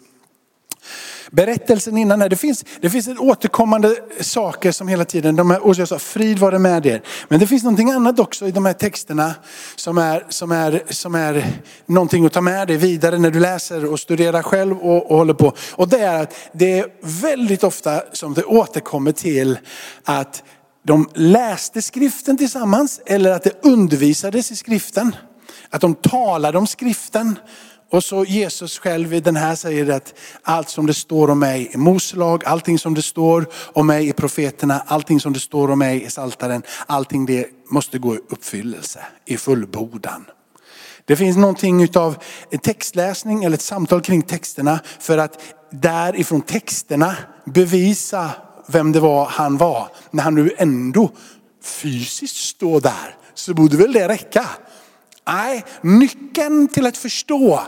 Berättelsen 1.31 1.97
innan 1.97 2.21
här, 2.21 2.29
det 2.29 2.35
finns, 2.35 2.65
det 2.81 2.89
finns 2.89 3.07
ett 3.07 3.19
återkommande 3.19 3.95
saker 4.21 4.71
som 4.71 4.87
hela 4.87 5.05
tiden, 5.05 5.35
de 5.35 5.51
här, 5.51 5.65
och 5.65 5.75
jag 5.75 5.87
sa 5.87 5.99
frid 5.99 6.39
var 6.39 6.51
det 6.51 6.59
med 6.59 6.85
er. 6.85 7.01
Men 7.27 7.39
det 7.39 7.47
finns 7.47 7.63
någonting 7.63 7.91
annat 7.91 8.19
också 8.19 8.47
i 8.47 8.51
de 8.51 8.65
här 8.65 8.73
texterna 8.73 9.35
som 9.75 9.97
är, 9.97 10.25
som 10.29 10.51
är, 10.51 10.83
som 10.89 11.15
är 11.15 11.45
någonting 11.85 12.25
att 12.25 12.33
ta 12.33 12.41
med 12.41 12.67
dig 12.67 12.77
vidare 12.77 13.17
när 13.17 13.31
du 13.31 13.39
läser 13.39 13.91
och 13.91 13.99
studerar 13.99 14.43
själv 14.43 14.77
och, 14.77 15.11
och 15.11 15.17
håller 15.17 15.33
på. 15.33 15.53
Och 15.75 15.87
det 15.87 15.99
är 15.99 16.23
att 16.23 16.35
det 16.51 16.79
är 16.79 16.85
väldigt 17.01 17.63
ofta 17.63 18.03
som 18.13 18.33
det 18.33 18.43
återkommer 18.43 19.11
till 19.11 19.59
att 20.03 20.43
de 20.87 21.09
läste 21.13 21.81
skriften 21.81 22.37
tillsammans 22.37 23.01
eller 23.05 23.31
att 23.31 23.43
det 23.43 23.65
undervisades 23.65 24.51
i 24.51 24.55
skriften. 24.55 25.15
Att 25.69 25.81
de 25.81 25.95
talade 25.95 26.57
om 26.57 26.67
skriften. 26.67 27.39
Och 27.91 28.03
så 28.03 28.25
Jesus 28.25 28.79
själv 28.79 29.13
i 29.13 29.19
den 29.19 29.35
här 29.35 29.55
säger 29.55 29.89
att 29.89 30.13
allt 30.41 30.69
som 30.69 30.85
det 30.85 30.93
står 30.93 31.29
om 31.29 31.39
mig 31.39 31.71
i 31.73 31.77
Moslag, 31.77 32.45
allting 32.45 32.79
som 32.79 32.93
det 32.93 33.01
står 33.01 33.45
om 33.73 33.87
mig 33.87 34.07
i 34.07 34.13
profeterna, 34.13 34.83
allting 34.87 35.19
som 35.19 35.33
det 35.33 35.39
står 35.39 35.71
om 35.71 35.79
mig 35.79 36.03
i 36.03 36.09
Saltaren, 36.09 36.63
allting 36.85 37.25
det 37.25 37.45
måste 37.69 37.99
gå 37.99 38.15
i 38.15 38.19
uppfyllelse, 38.29 38.99
i 39.25 39.37
fullbordan. 39.37 40.25
Det 41.05 41.15
finns 41.15 41.37
någonting 41.37 41.97
av 41.97 42.17
en 42.49 42.59
textläsning 42.59 43.43
eller 43.43 43.55
ett 43.55 43.61
samtal 43.61 44.01
kring 44.01 44.21
texterna 44.21 44.79
för 44.99 45.17
att 45.17 45.39
därifrån 45.71 46.41
texterna 46.41 47.15
bevisa 47.45 48.31
vem 48.67 48.91
det 48.91 48.99
var 48.99 49.25
han 49.25 49.57
var. 49.57 49.87
När 50.11 50.23
han 50.23 50.35
nu 50.35 50.51
ändå 50.57 51.11
fysiskt 51.63 52.35
står 52.35 52.81
där 52.81 53.15
så 53.33 53.53
borde 53.53 53.77
väl 53.77 53.93
det 53.93 54.07
räcka. 54.07 54.45
Nej, 55.27 55.65
nyckeln 55.81 56.67
till 56.67 56.85
att 56.85 56.97
förstå 56.97 57.59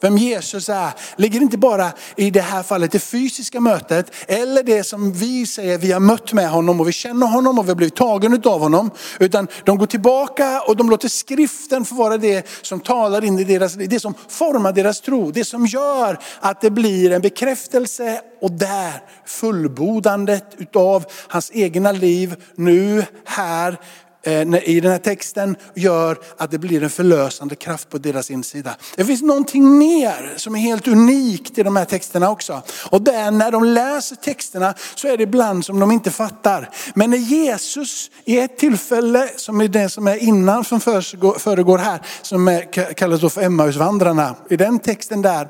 vem 0.00 0.18
Jesus 0.18 0.68
är 0.68 0.90
ligger 1.16 1.40
inte 1.40 1.58
bara 1.58 1.92
i 2.16 2.30
det 2.30 2.40
här 2.40 2.62
fallet 2.62 2.92
det 2.92 2.98
fysiska 2.98 3.60
mötet 3.60 4.12
eller 4.26 4.62
det 4.62 4.84
som 4.84 5.12
vi 5.12 5.46
säger 5.46 5.78
vi 5.78 5.92
har 5.92 6.00
mött 6.00 6.32
med 6.32 6.50
honom 6.50 6.80
och 6.80 6.88
vi 6.88 6.92
känner 6.92 7.26
honom 7.26 7.58
och 7.58 7.64
vi 7.64 7.70
har 7.70 7.76
blivit 7.76 7.96
tagen 7.96 8.42
av 8.44 8.60
honom. 8.60 8.90
Utan 9.20 9.48
de 9.64 9.78
går 9.78 9.86
tillbaka 9.86 10.60
och 10.60 10.76
de 10.76 10.90
låter 10.90 11.08
skriften 11.08 11.84
få 11.84 11.94
vara 11.94 12.18
det 12.18 12.48
som 12.62 12.80
talar 12.80 13.24
in 13.24 13.38
i 13.38 13.44
deras 13.44 13.76
liv, 13.76 13.88
det 13.88 14.00
som 14.00 14.14
formar 14.28 14.72
deras 14.72 15.00
tro. 15.00 15.30
Det 15.30 15.44
som 15.44 15.66
gör 15.66 16.18
att 16.40 16.60
det 16.60 16.70
blir 16.70 17.12
en 17.12 17.20
bekräftelse 17.20 18.20
och 18.40 18.50
där 18.50 19.02
fullbordandet 19.26 20.44
utav 20.56 21.04
hans 21.28 21.50
egna 21.54 21.92
liv 21.92 22.36
nu, 22.54 23.04
här, 23.24 23.78
Eh, 24.28 24.68
i 24.68 24.80
den 24.80 24.92
här 24.92 24.98
texten 24.98 25.56
gör 25.74 26.18
att 26.36 26.50
det 26.50 26.58
blir 26.58 26.82
en 26.82 26.90
förlösande 26.90 27.54
kraft 27.54 27.90
på 27.90 27.98
deras 27.98 28.30
insida. 28.30 28.76
Det 28.96 29.04
finns 29.04 29.22
någonting 29.22 29.78
mer 29.78 30.34
som 30.36 30.54
är 30.54 30.58
helt 30.58 30.88
unikt 30.88 31.58
i 31.58 31.62
de 31.62 31.76
här 31.76 31.84
texterna 31.84 32.30
också. 32.30 32.62
Och 32.90 33.02
det 33.02 33.12
är 33.12 33.30
när 33.30 33.50
de 33.50 33.64
läser 33.64 34.16
texterna 34.16 34.74
så 34.94 35.08
är 35.08 35.16
det 35.16 35.22
ibland 35.22 35.64
som 35.64 35.80
de 35.80 35.92
inte 35.92 36.10
fattar. 36.10 36.70
Men 36.94 37.10
när 37.10 37.18
Jesus 37.18 38.10
i 38.24 38.38
ett 38.38 38.58
tillfälle, 38.58 39.28
som 39.36 39.60
är 39.60 39.68
det 39.68 39.88
som 39.88 40.08
är 40.08 40.16
innan 40.16 40.64
som 40.64 40.80
föregår 40.80 41.78
här, 41.78 42.00
som 42.22 42.62
kallas 42.96 43.34
för 43.34 43.42
Emmausvandrarna. 43.42 44.34
I 44.50 44.56
den 44.56 44.78
texten 44.78 45.22
där 45.22 45.48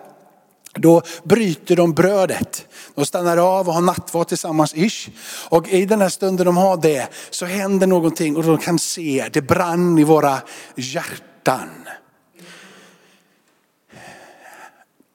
då 0.74 1.02
bryter 1.24 1.76
de 1.76 1.92
brödet. 1.92 2.66
De 2.94 3.06
stannar 3.06 3.36
av 3.36 3.68
och 3.68 3.74
har 3.74 3.80
nattvard 3.80 4.28
tillsammans 4.28 4.74
ish. 4.76 5.08
Och 5.48 5.68
i 5.68 5.84
den 5.84 6.00
här 6.00 6.08
stunden 6.08 6.46
de 6.46 6.56
har 6.56 6.76
det 6.76 7.08
så 7.30 7.46
händer 7.46 7.86
någonting 7.86 8.36
och 8.36 8.44
de 8.44 8.58
kan 8.58 8.78
se, 8.78 9.28
det 9.32 9.42
brann 9.42 9.98
i 9.98 10.04
våra 10.04 10.38
hjärtan. 10.76 11.68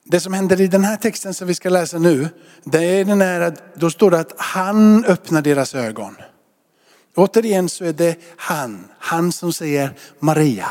Det 0.04 0.20
som 0.20 0.34
händer 0.34 0.62
i 0.62 0.68
den 0.68 0.84
här 0.84 0.98
texten 0.98 1.34
som 1.34 1.48
vi 1.48 1.56
ska 1.56 1.70
läsa 1.70 1.98
nu, 1.98 2.30
det 2.64 2.84
är 2.84 3.06
den 3.06 3.22
här 3.22 3.42
att 3.42 3.76
då 3.76 3.90
står 3.90 4.12
det 4.12 4.20
att 4.20 4.34
han 4.38 5.06
öppnar 5.06 5.42
deras 5.42 5.76
ögon. 5.76 6.16
Återigen 7.16 7.70
så 7.70 7.86
är 7.86 7.94
det 7.94 8.16
han, 8.38 8.88
han 9.00 9.32
som 9.32 9.54
säger 9.54 9.94
Maria. 10.20 10.70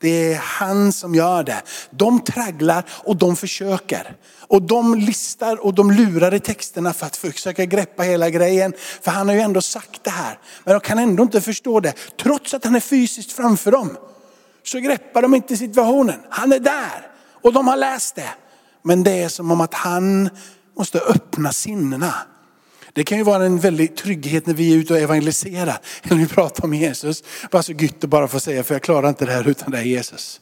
Det 0.00 0.32
är 0.32 0.36
han 0.36 0.92
som 0.92 1.14
gör 1.14 1.42
det. 1.42 1.62
De 1.90 2.20
tragglar 2.20 2.84
och 2.90 3.16
de 3.16 3.36
försöker. 3.36 4.16
Och 4.40 4.62
de 4.62 4.94
listar 4.94 5.64
och 5.64 5.74
de 5.74 5.90
lurar 5.90 6.34
i 6.34 6.40
texterna 6.40 6.92
för 6.92 7.06
att 7.06 7.16
försöka 7.16 7.64
greppa 7.64 8.02
hela 8.02 8.30
grejen. 8.30 8.72
För 9.02 9.10
han 9.10 9.28
har 9.28 9.34
ju 9.34 9.40
ändå 9.40 9.62
sagt 9.62 10.04
det 10.04 10.10
här. 10.10 10.38
Men 10.64 10.74
de 10.74 10.80
kan 10.80 10.98
ändå 10.98 11.22
inte 11.22 11.40
förstå 11.40 11.80
det. 11.80 11.92
Trots 12.22 12.54
att 12.54 12.64
han 12.64 12.74
är 12.74 12.80
fysiskt 12.80 13.32
framför 13.32 13.72
dem. 13.72 13.96
Så 14.64 14.78
greppar 14.78 15.22
de 15.22 15.34
inte 15.34 15.56
situationen. 15.56 16.20
Han 16.30 16.52
är 16.52 16.58
där. 16.58 17.10
Och 17.42 17.52
de 17.52 17.68
har 17.68 17.76
läst 17.76 18.14
det. 18.14 18.30
Men 18.82 19.02
det 19.02 19.22
är 19.22 19.28
som 19.28 19.50
om 19.50 19.60
att 19.60 19.74
han 19.74 20.30
måste 20.76 20.98
öppna 20.98 21.52
sinnena. 21.52 22.14
Det 22.92 23.04
kan 23.04 23.18
ju 23.18 23.24
vara 23.24 23.44
en 23.44 23.58
väldig 23.58 23.96
trygghet 23.96 24.46
när 24.46 24.54
vi 24.54 24.72
är 24.72 24.76
ute 24.76 24.92
och 24.92 24.98
evangeliserar. 24.98 25.78
Eller 26.02 26.16
vi 26.16 26.28
pratar 26.28 26.64
om 26.64 26.74
Jesus. 26.74 27.24
Bara 27.50 27.62
så 27.62 27.72
gött 27.72 28.04
att 28.04 28.10
bara 28.10 28.28
få 28.28 28.40
säga, 28.40 28.64
för 28.64 28.74
jag 28.74 28.82
klarar 28.82 29.08
inte 29.08 29.26
det 29.26 29.32
här 29.32 29.48
utan 29.48 29.70
det 29.70 29.78
är 29.78 29.82
Jesus. 29.82 30.40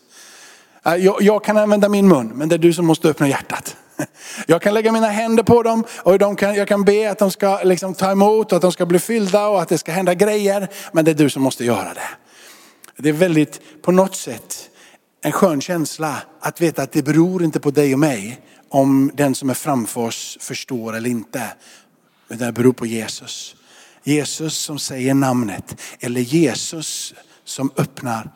Jag, 0.82 1.22
jag 1.22 1.44
kan 1.44 1.56
använda 1.56 1.88
min 1.88 2.08
mun, 2.08 2.32
men 2.34 2.48
det 2.48 2.54
är 2.54 2.58
du 2.58 2.72
som 2.72 2.86
måste 2.86 3.08
öppna 3.08 3.28
hjärtat. 3.28 3.76
Jag 4.46 4.62
kan 4.62 4.74
lägga 4.74 4.92
mina 4.92 5.06
händer 5.06 5.42
på 5.42 5.62
dem 5.62 5.84
och 5.98 6.18
de 6.18 6.36
kan, 6.36 6.54
jag 6.54 6.68
kan 6.68 6.84
be 6.84 7.10
att 7.10 7.18
de 7.18 7.30
ska 7.30 7.60
liksom 7.64 7.94
ta 7.94 8.10
emot, 8.10 8.52
att 8.52 8.62
de 8.62 8.72
ska 8.72 8.86
bli 8.86 8.98
fyllda 8.98 9.48
och 9.48 9.62
att 9.62 9.68
det 9.68 9.78
ska 9.78 9.92
hända 9.92 10.14
grejer. 10.14 10.68
Men 10.92 11.04
det 11.04 11.10
är 11.10 11.14
du 11.14 11.30
som 11.30 11.42
måste 11.42 11.64
göra 11.64 11.94
det. 11.94 12.08
Det 12.96 13.08
är 13.08 13.12
väldigt, 13.12 13.60
på 13.82 13.92
något 13.92 14.16
sätt, 14.16 14.70
en 15.22 15.32
skön 15.32 15.60
känsla 15.60 16.16
att 16.40 16.60
veta 16.60 16.82
att 16.82 16.92
det 16.92 17.02
beror 17.02 17.44
inte 17.44 17.60
på 17.60 17.70
dig 17.70 17.92
och 17.92 17.98
mig 17.98 18.40
om 18.68 19.10
den 19.14 19.34
som 19.34 19.50
är 19.50 19.54
framför 19.54 20.00
oss 20.00 20.38
förstår 20.40 20.96
eller 20.96 21.10
inte. 21.10 21.42
Men 22.28 22.38
det 22.38 22.52
beror 22.52 22.72
på 22.72 22.86
Jesus. 22.86 23.56
Jesus 24.04 24.58
som 24.58 24.78
säger 24.78 25.14
namnet 25.14 25.80
eller 26.00 26.20
Jesus 26.20 27.14
som 27.44 27.70
öppnar 27.76 28.30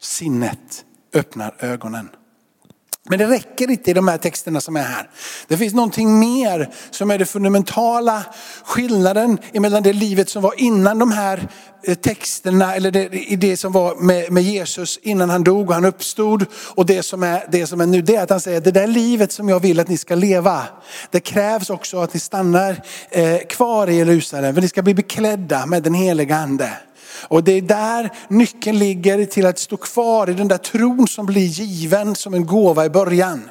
sinnet, 0.00 0.84
öppnar 1.12 1.56
ögonen. 1.58 2.08
Men 3.08 3.18
det 3.18 3.26
räcker 3.26 3.70
inte 3.70 3.90
i 3.90 3.94
de 3.94 4.08
här 4.08 4.18
texterna 4.18 4.60
som 4.60 4.76
är 4.76 4.82
här. 4.82 5.10
Det 5.48 5.56
finns 5.56 5.74
någonting 5.74 6.18
mer 6.18 6.70
som 6.90 7.10
är 7.10 7.18
den 7.18 7.26
fundamentala 7.26 8.22
skillnaden 8.64 9.38
mellan 9.52 9.82
det 9.82 9.92
livet 9.92 10.28
som 10.28 10.42
var 10.42 10.60
innan 10.60 10.98
de 10.98 11.10
här 11.10 11.48
eh, 11.82 11.94
texterna, 11.94 12.74
eller 12.74 12.90
det, 12.90 13.36
det 13.36 13.56
som 13.56 13.72
var 13.72 13.94
med, 13.94 14.32
med, 14.32 14.42
Jesus 14.42 14.98
innan 15.02 15.30
han 15.30 15.44
dog 15.44 15.68
och 15.68 15.74
han 15.74 15.84
uppstod. 15.84 16.46
Och 16.74 16.86
det 16.86 17.02
som, 17.02 17.22
är, 17.22 17.44
det 17.52 17.66
som 17.66 17.80
är 17.80 17.86
nu, 17.86 18.02
det 18.02 18.16
är 18.16 18.22
att 18.22 18.30
han 18.30 18.40
säger 18.40 18.58
att 18.58 18.64
det 18.64 18.70
där 18.70 18.86
livet 18.86 19.32
som 19.32 19.48
jag 19.48 19.60
vill 19.60 19.80
att 19.80 19.88
ni 19.88 19.98
ska 19.98 20.14
leva, 20.14 20.62
det 21.10 21.20
krävs 21.20 21.70
också 21.70 21.98
att 21.98 22.14
ni 22.14 22.20
stannar 22.20 22.82
eh, 23.10 23.38
kvar 23.38 23.90
i 23.90 23.96
Jerusalem, 23.96 24.54
för 24.54 24.62
ni 24.62 24.68
ska 24.68 24.82
bli 24.82 24.94
beklädda 24.94 25.66
med 25.66 25.82
den 25.82 25.94
heliga 25.94 26.36
ande. 26.36 26.70
Och 27.28 27.44
det 27.44 27.52
är 27.52 27.62
där 27.62 28.10
nyckeln 28.28 28.78
ligger 28.78 29.24
till 29.24 29.46
att 29.46 29.58
stå 29.58 29.76
kvar 29.76 30.30
i 30.30 30.34
den 30.34 30.48
där 30.48 30.58
tron 30.58 31.08
som 31.08 31.26
blir 31.26 31.46
given 31.46 32.14
som 32.14 32.34
en 32.34 32.46
gåva 32.46 32.84
i 32.84 32.90
början. 32.90 33.50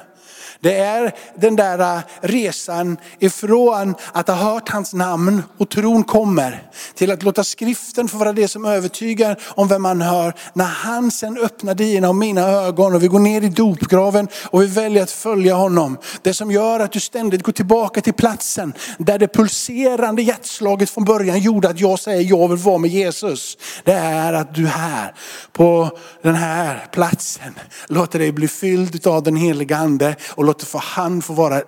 Det 0.60 0.78
är 0.78 1.14
den 1.36 1.56
där 1.56 1.96
äh, 1.96 2.02
resan 2.20 2.96
ifrån 3.18 3.94
att 4.12 4.28
ha 4.28 4.34
hört 4.34 4.68
hans 4.68 4.94
namn 4.94 5.42
och 5.58 5.68
tron 5.70 6.04
kommer 6.04 6.62
till 6.94 7.10
att 7.10 7.22
låta 7.22 7.44
skriften 7.44 8.08
få 8.08 8.16
vara 8.16 8.32
det 8.32 8.48
som 8.48 8.64
övertygar 8.64 9.38
om 9.46 9.68
vem 9.68 9.82
man 9.82 10.00
hör. 10.00 10.34
När 10.52 10.64
han 10.64 11.10
sen 11.10 11.38
öppnar 11.38 11.74
dina 11.74 12.08
och 12.08 12.16
mina 12.16 12.42
ögon 12.42 12.94
och 12.94 13.02
vi 13.02 13.06
går 13.06 13.18
ner 13.18 13.42
i 13.42 13.48
dopgraven 13.48 14.28
och 14.50 14.62
vi 14.62 14.66
väljer 14.66 15.02
att 15.02 15.10
följa 15.10 15.54
honom. 15.54 15.98
Det 16.22 16.34
som 16.34 16.50
gör 16.50 16.80
att 16.80 16.92
du 16.92 17.00
ständigt 17.00 17.42
går 17.42 17.52
tillbaka 17.52 18.00
till 18.00 18.12
platsen 18.12 18.72
där 18.98 19.18
det 19.18 19.28
pulserande 19.28 20.22
hjärtslaget 20.22 20.90
från 20.90 21.04
början 21.04 21.38
gjorde 21.38 21.68
att 21.68 21.80
jag 21.80 21.98
säger 21.98 22.22
jag 22.30 22.48
vill 22.48 22.58
vara 22.58 22.78
med 22.78 22.90
Jesus. 22.90 23.58
Det 23.84 23.92
är 23.92 24.32
att 24.32 24.54
du 24.54 24.66
här 24.66 25.14
på 25.52 25.98
den 26.22 26.34
här 26.34 26.86
platsen 26.92 27.54
låter 27.88 28.18
dig 28.18 28.32
bli 28.32 28.48
fylld 28.48 29.06
av 29.06 29.22
den 29.22 29.36
heliga 29.36 29.76
ande 29.76 30.16
och 30.30 30.44
låter 30.46 30.66
för 30.66 30.78
han 30.78 31.22
få 31.22 31.32
vara 31.32 31.62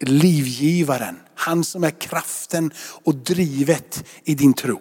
livgivaren. 0.00 1.20
Han 1.34 1.64
som 1.64 1.84
är 1.84 1.90
kraften 1.90 2.72
och 3.04 3.14
drivet 3.14 4.04
i 4.24 4.34
din 4.34 4.54
tro. 4.54 4.80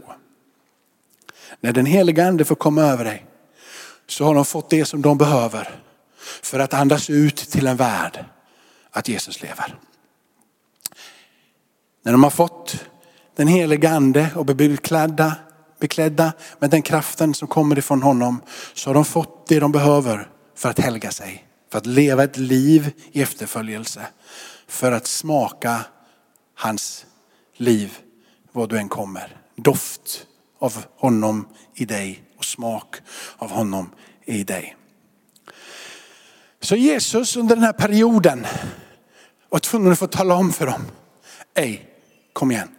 När 1.61 1.71
den 1.71 1.85
heliga 1.85 2.27
ande 2.27 2.45
får 2.45 2.55
komma 2.55 2.81
över 2.81 3.05
dig 3.05 3.25
så 4.07 4.25
har 4.25 4.35
de 4.35 4.45
fått 4.45 4.69
det 4.69 4.85
som 4.85 5.01
de 5.01 5.17
behöver 5.17 5.79
för 6.41 6.59
att 6.59 6.73
andas 6.73 7.09
ut 7.09 7.35
till 7.35 7.67
en 7.67 7.77
värld 7.77 8.25
att 8.91 9.07
Jesus 9.07 9.41
lever. 9.41 9.75
När 12.03 12.11
de 12.11 12.23
har 12.23 12.29
fått 12.29 12.85
den 13.35 13.47
heliga 13.47 13.89
ande 13.89 14.29
och 14.35 14.45
blivit 14.45 14.81
beklädda, 14.81 15.35
beklädda 15.79 16.33
med 16.59 16.69
den 16.69 16.81
kraften 16.81 17.33
som 17.33 17.47
kommer 17.47 17.77
ifrån 17.77 18.03
honom 18.03 18.41
så 18.73 18.89
har 18.89 18.93
de 18.93 19.05
fått 19.05 19.47
det 19.47 19.59
de 19.59 19.71
behöver 19.71 20.29
för 20.55 20.69
att 20.69 20.79
helga 20.79 21.11
sig. 21.11 21.47
För 21.73 21.77
att 21.77 21.85
leva 21.85 22.23
ett 22.23 22.37
liv 22.37 22.91
i 23.11 23.21
efterföljelse. 23.21 24.07
För 24.67 24.91
att 24.91 25.07
smaka 25.07 25.85
hans 26.55 27.05
liv 27.55 27.97
var 28.51 28.67
du 28.67 28.77
än 28.77 28.89
kommer. 28.89 29.37
Doft 29.55 30.27
av 30.59 30.85
honom 30.95 31.47
i 31.75 31.85
dig 31.85 32.23
och 32.37 32.45
smak 32.45 32.95
av 33.37 33.51
honom 33.51 33.89
i 34.25 34.43
dig. 34.43 34.75
Så 36.61 36.75
Jesus 36.75 37.35
under 37.35 37.55
den 37.55 37.65
här 37.65 37.73
perioden 37.73 38.45
var 39.49 39.59
tvungen 39.59 39.91
att 39.91 39.99
få 39.99 40.07
tala 40.07 40.35
om 40.35 40.53
för 40.53 40.65
dem. 40.65 40.81
Ej, 41.53 41.89
kom 42.33 42.51
igen. 42.51 42.75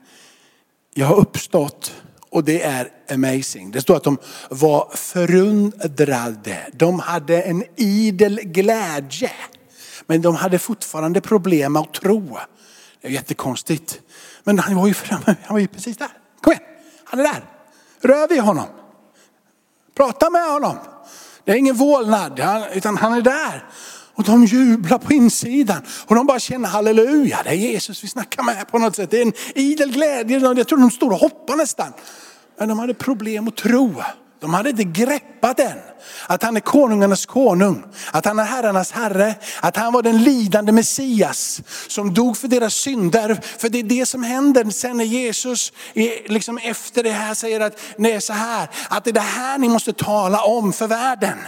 Jag 0.94 1.06
har 1.06 1.16
uppstått 1.16 1.94
och 2.34 2.44
det 2.44 2.62
är 2.62 2.88
amazing. 3.10 3.70
Det 3.70 3.80
står 3.80 3.96
att 3.96 4.04
de 4.04 4.18
var 4.50 4.90
förundrade. 4.94 6.66
De 6.72 7.00
hade 7.00 7.42
en 7.42 7.64
idel 7.76 8.40
glädje. 8.42 9.30
Men 10.06 10.22
de 10.22 10.34
hade 10.34 10.58
fortfarande 10.58 11.20
problem 11.20 11.72
med 11.72 11.82
att 11.82 11.92
tro. 11.92 12.38
Det 13.00 13.08
är 13.08 13.12
jättekonstigt. 13.12 14.00
Men 14.44 14.58
han 14.58 14.76
var 14.76 14.86
ju, 14.86 14.94
framme, 14.94 15.24
han 15.44 15.54
var 15.54 15.58
ju 15.58 15.66
precis 15.66 15.96
där. 15.96 16.08
Kom 16.40 16.52
igen, 16.52 16.64
han 17.04 17.20
är 17.20 17.24
där. 17.24 17.44
Rör 18.00 18.28
vid 18.28 18.40
honom. 18.40 18.66
Prata 19.96 20.30
med 20.30 20.52
honom. 20.52 20.76
Det 21.44 21.52
är 21.52 21.56
ingen 21.56 21.76
vålnad, 21.76 22.40
utan 22.72 22.96
han 22.96 23.12
är 23.12 23.22
där. 23.22 23.64
Och 24.14 24.24
de 24.24 24.44
jublar 24.44 24.98
på 24.98 25.12
insidan. 25.12 25.82
Och 26.06 26.14
de 26.14 26.26
bara 26.26 26.38
känner 26.38 26.68
halleluja, 26.68 27.40
det 27.44 27.50
är 27.50 27.54
Jesus 27.54 28.04
vi 28.04 28.08
snackar 28.08 28.42
med 28.42 28.68
på 28.68 28.78
något 28.78 28.96
sätt. 28.96 29.10
Det 29.10 29.18
är 29.18 29.22
en 29.22 29.32
idel 29.54 29.92
glädje. 29.92 30.38
Jag 30.38 30.68
tror 30.68 30.78
de 30.78 30.90
står 30.90 31.10
och 31.10 31.18
hoppar 31.18 31.56
nästan. 31.56 31.92
Men 32.58 32.68
de 32.68 32.78
hade 32.78 32.94
problem 32.94 33.48
att 33.48 33.56
tro. 33.56 33.94
De 34.44 34.54
hade 34.54 34.70
inte 34.70 34.84
greppat 34.84 35.60
än 35.60 35.78
att 36.26 36.42
han 36.42 36.56
är 36.56 36.60
konungarnas 36.60 37.26
konung, 37.26 37.84
att 38.10 38.24
han 38.24 38.38
är 38.38 38.44
herrarnas 38.44 38.92
herre, 38.92 39.34
att 39.60 39.76
han 39.76 39.92
var 39.92 40.02
den 40.02 40.22
lidande 40.22 40.72
Messias 40.72 41.60
som 41.88 42.14
dog 42.14 42.36
för 42.36 42.48
deras 42.48 42.74
synder. 42.74 43.40
För 43.58 43.68
det 43.68 43.78
är 43.78 43.82
det 43.82 44.06
som 44.06 44.22
händer 44.22 44.70
sen 44.70 44.96
när 44.96 45.04
Jesus 45.04 45.72
liksom 46.26 46.58
efter 46.58 47.02
det 47.02 47.10
här 47.10 47.34
säger 47.34 47.60
att 47.60 47.78
det 47.96 48.12
är 48.12 48.20
så 48.20 48.32
här, 48.32 48.68
att 48.88 49.04
det 49.04 49.10
är 49.10 49.14
det 49.14 49.20
här 49.20 49.58
ni 49.58 49.68
måste 49.68 49.92
tala 49.92 50.42
om 50.42 50.72
för 50.72 50.86
världen. 50.86 51.38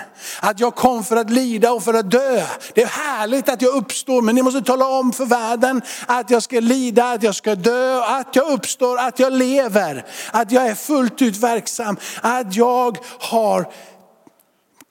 Att 0.40 0.60
jag 0.60 0.74
kom 0.74 1.04
för 1.04 1.16
att 1.16 1.30
lida 1.30 1.72
och 1.72 1.84
för 1.84 1.94
att 1.94 2.10
dö. 2.10 2.46
Det 2.74 2.82
är 2.82 2.86
härligt 2.86 3.48
att 3.48 3.62
jag 3.62 3.74
uppstår 3.74 4.22
men 4.22 4.34
ni 4.34 4.42
måste 4.42 4.62
tala 4.62 4.88
om 4.88 5.12
för 5.12 5.26
världen 5.26 5.82
att 6.06 6.30
jag 6.30 6.42
ska 6.42 6.60
lida, 6.60 7.04
att 7.04 7.22
jag 7.22 7.34
ska 7.34 7.54
dö, 7.54 8.02
att 8.02 8.36
jag 8.36 8.50
uppstår, 8.50 8.98
att 8.98 9.18
jag 9.18 9.32
lever, 9.32 10.06
att 10.30 10.52
jag 10.52 10.66
är 10.66 10.74
fullt 10.74 11.22
ut 11.22 11.36
verksam, 11.36 11.96
att 12.20 12.56
jag 12.56 12.85
jag 12.94 13.26
har 13.28 13.72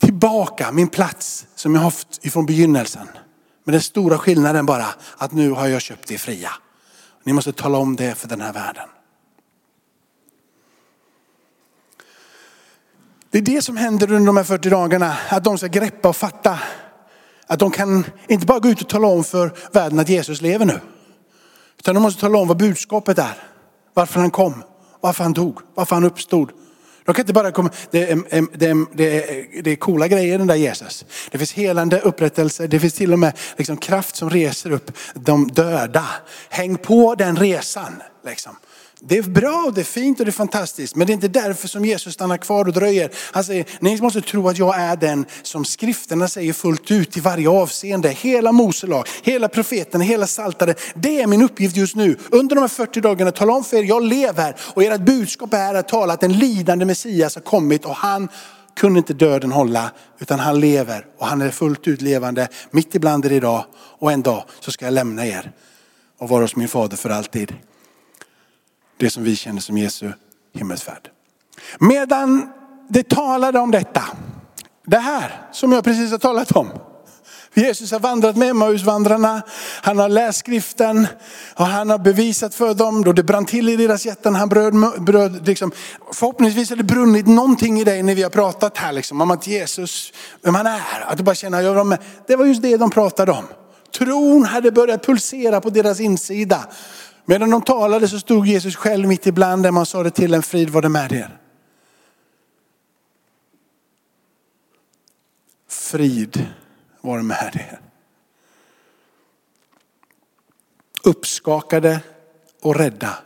tillbaka 0.02 0.72
min 0.72 0.88
plats 0.88 1.48
som 1.56 1.76
jag 1.76 1.82
haft 1.82 2.26
ifrån 2.26 2.46
begynnelsen. 2.46 3.08
Men 3.64 3.72
den 3.72 3.82
stora 3.82 4.18
skillnaden 4.18 4.66
bara 4.66 4.86
att 5.18 5.32
nu 5.32 5.52
har 5.52 5.68
jag 5.68 5.82
köpt 5.82 6.08
det 6.08 6.18
fria. 6.18 6.52
Ni 7.24 7.34
måste 7.34 7.54
tala 7.54 7.78
om 7.78 7.96
det 7.96 8.16
för 8.16 8.28
den 8.28 8.42
här 8.42 8.54
världen. 8.54 8.88
Det 13.30 13.38
är 13.38 13.42
det 13.42 13.62
som 13.62 13.78
händer 13.78 14.12
under 14.12 14.26
de 14.26 14.38
här 14.38 14.44
40 14.44 14.70
dagarna. 14.70 15.18
Att 15.30 15.44
de 15.44 15.58
ska 15.58 15.68
greppa 15.68 16.10
och 16.10 16.16
fatta. 16.16 16.60
Att 17.48 17.60
de 17.60 17.72
kan 17.72 18.06
inte 18.28 18.46
bara 18.46 18.60
gå 18.60 18.70
ut 18.70 18.82
och 18.82 18.90
tala 18.90 19.08
om 19.08 19.24
för 19.24 19.58
världen 19.72 20.00
att 20.00 20.10
Jesus 20.10 20.42
lever 20.42 20.66
nu. 20.66 20.80
Utan 21.78 21.96
de 21.96 22.04
måste 22.04 22.22
tala 22.22 22.38
om 22.38 22.48
vad 22.48 22.58
budskapet 22.58 23.18
är. 23.18 23.44
Varför 23.94 24.20
han 24.20 24.32
kom, 24.32 24.64
varför 25.02 25.24
han 25.24 25.34
dog, 25.34 25.60
varför 25.76 25.96
han 25.96 26.04
uppstod 26.04 26.52
de 27.06 27.14
kan 27.14 27.24
inte 27.24 27.34
bara 27.34 27.52
komma, 27.52 27.70
det 27.92 28.12
är, 28.12 28.16
det, 28.58 28.66
är, 28.66 28.96
det, 28.96 29.30
är, 29.30 29.64
det 29.64 29.72
är 29.72 29.76
coola 29.76 30.08
grejer 30.08 30.38
den 30.38 30.48
där 30.48 30.56
Jesus. 30.56 31.06
Det 31.32 31.38
finns 31.38 31.54
helande, 31.54 32.00
upprättelse, 32.00 32.68
det 32.68 32.80
finns 32.80 32.94
till 32.94 33.14
och 33.14 33.20
med 33.20 33.38
liksom 33.58 33.78
kraft 33.78 34.16
som 34.16 34.30
reser 34.30 34.72
upp 34.72 34.92
de 35.14 35.48
döda. 35.48 36.06
Häng 36.50 36.78
på 36.78 37.16
den 37.16 37.36
resan. 37.36 38.02
Liksom. 38.26 38.56
Det 39.00 39.18
är 39.18 39.24
bra, 39.24 39.72
det 39.76 39.82
är 39.82 39.86
fint 39.86 40.20
och 40.20 40.26
det 40.26 40.30
är 40.30 40.34
fantastiskt. 40.34 40.96
Men 40.96 41.08
det 41.08 41.12
är 41.12 41.14
inte 41.14 41.28
därför 41.28 41.68
som 41.68 41.86
Jesus 41.86 42.14
stannar 42.14 42.38
kvar 42.38 42.66
och 42.66 42.74
dröjer. 42.74 43.10
Han 43.32 43.44
säger, 43.44 43.66
ni 43.80 44.02
måste 44.02 44.22
tro 44.22 44.50
att 44.50 44.58
jag 44.58 44.80
är 44.80 44.96
den 44.96 45.26
som 45.44 45.66
skrifterna 45.66 46.28
säger 46.28 46.54
fullt 46.54 46.92
ut 46.92 47.18
i 47.18 47.20
varje 47.20 47.50
avseende. 47.50 48.10
Hela 48.10 48.52
Moselag, 48.52 49.08
hela 49.24 49.48
profeten, 49.48 50.02
hela 50.02 50.28
saltare. 50.28 50.76
Det 50.96 51.22
är 51.22 51.28
min 51.28 51.42
uppgift 51.42 51.76
just 51.76 51.96
nu. 51.96 52.18
Under 52.32 52.56
de 52.56 52.62
här 52.62 52.68
40 52.68 53.02
dagarna, 53.02 53.32
tala 53.32 53.54
om 53.54 53.64
för 53.64 53.78
er, 53.78 53.84
jag 53.84 54.04
lever. 54.04 54.56
Och 54.60 54.84
ert 54.84 55.02
budskap 55.02 55.54
är 55.54 55.74
att 55.74 55.88
tala 55.88 56.14
att 56.14 56.24
en 56.24 56.34
lidande 56.34 56.86
Messias 56.86 57.36
har 57.36 57.42
kommit 57.42 57.86
och 57.86 57.96
han 57.96 58.30
kunde 58.76 58.98
inte 58.98 59.14
döden 59.14 59.52
hålla, 59.52 59.92
utan 60.20 60.40
han 60.40 60.60
lever 60.60 61.06
och 61.18 61.28
han 61.28 61.42
är 61.42 61.52
fullt 61.52 61.88
ut 61.88 62.02
levande 62.02 62.48
mitt 62.72 62.96
ibland 62.96 63.26
er 63.26 63.32
idag. 63.32 63.66
Och 64.00 64.12
en 64.12 64.22
dag 64.22 64.44
så 64.60 64.72
ska 64.72 64.86
jag 64.86 64.94
lämna 64.94 65.26
er 65.26 65.52
och 66.20 66.30
vara 66.30 66.42
hos 66.42 66.56
min 66.56 66.68
fader 66.68 66.98
för 66.98 67.10
alltid 67.10 67.54
det 68.98 69.10
som 69.10 69.24
vi 69.24 69.36
känner 69.36 69.62
som 69.62 69.78
Jesu 69.78 70.12
himmelsfärd. 70.54 71.10
Medan 71.80 72.50
det 72.90 73.10
talade 73.10 73.60
om 73.60 73.72
detta, 73.72 74.04
det 74.86 74.98
här 74.98 75.42
som 75.52 75.72
jag 75.72 75.84
precis 75.84 76.12
har 76.12 76.18
talat 76.18 76.52
om. 76.52 76.70
Jesus 77.58 77.92
har 77.92 78.00
vandrat 78.00 78.36
med 78.36 78.50
Emmausvandrarna, 78.50 79.42
han 79.82 80.00
har 80.00 80.10
läst 80.10 80.40
skriften 80.40 81.08
och 81.56 81.66
han 81.66 81.90
har 81.90 81.98
bevisat 81.98 82.56
för 82.56 82.74
dem 82.74 83.04
då 83.04 83.14
det 83.14 83.24
brann 83.24 83.46
till 83.46 83.70
i 83.70 83.76
deras 83.76 84.06
hjärtan. 84.06 84.36
Han 84.36 84.50
bröd, 84.50 84.74
bröd 85.04 85.48
liksom, 85.48 85.72
förhoppningsvis 86.12 86.70
har 86.70 86.78
det 86.78 86.84
brunnit 86.84 87.28
någonting 87.28 87.80
i 87.80 87.84
dig 87.84 88.04
när 88.04 88.16
vi 88.16 88.24
har 88.24 88.30
pratat 88.30 88.78
här 88.78 88.94
liksom, 88.94 89.22
om 89.22 89.32
att 89.32 89.48
Jesus, 89.48 90.14
vem 90.42 90.56
han 90.56 90.68
är. 90.68 91.06
Att 91.06 91.18
du 91.18 91.24
bara 91.24 91.36
känner, 91.36 91.62
jag 91.62 91.74
var 91.74 91.84
med. 91.84 92.00
Det 92.28 92.36
var 92.36 92.46
just 92.46 92.62
det 92.62 92.78
de 92.78 92.90
pratade 92.90 93.32
om. 93.32 93.46
Tron 93.98 94.44
hade 94.44 94.72
börjat 94.72 95.06
pulsera 95.06 95.62
på 95.62 95.70
deras 95.70 96.00
insida. 96.00 96.68
Medan 97.26 97.50
de 97.50 97.62
talade 97.62 98.08
så 98.08 98.20
stod 98.20 98.48
Jesus 98.48 98.76
själv 98.76 99.08
mitt 99.08 99.28
ibland 99.28 99.64
dem 99.64 99.78
och 99.78 99.88
sa 99.88 100.04
det 100.04 100.12
till 100.12 100.34
en 100.34 100.44
frid 100.44 100.70
var 100.70 100.82
det 100.82 100.90
med 100.90 101.12
er. 101.12 101.38
Frid 105.68 106.48
var 107.02 107.18
det 107.18 107.24
med 107.24 107.56
er. 107.56 107.80
Uppskakade 111.04 112.00
och 112.62 112.76
rädda 112.76 113.18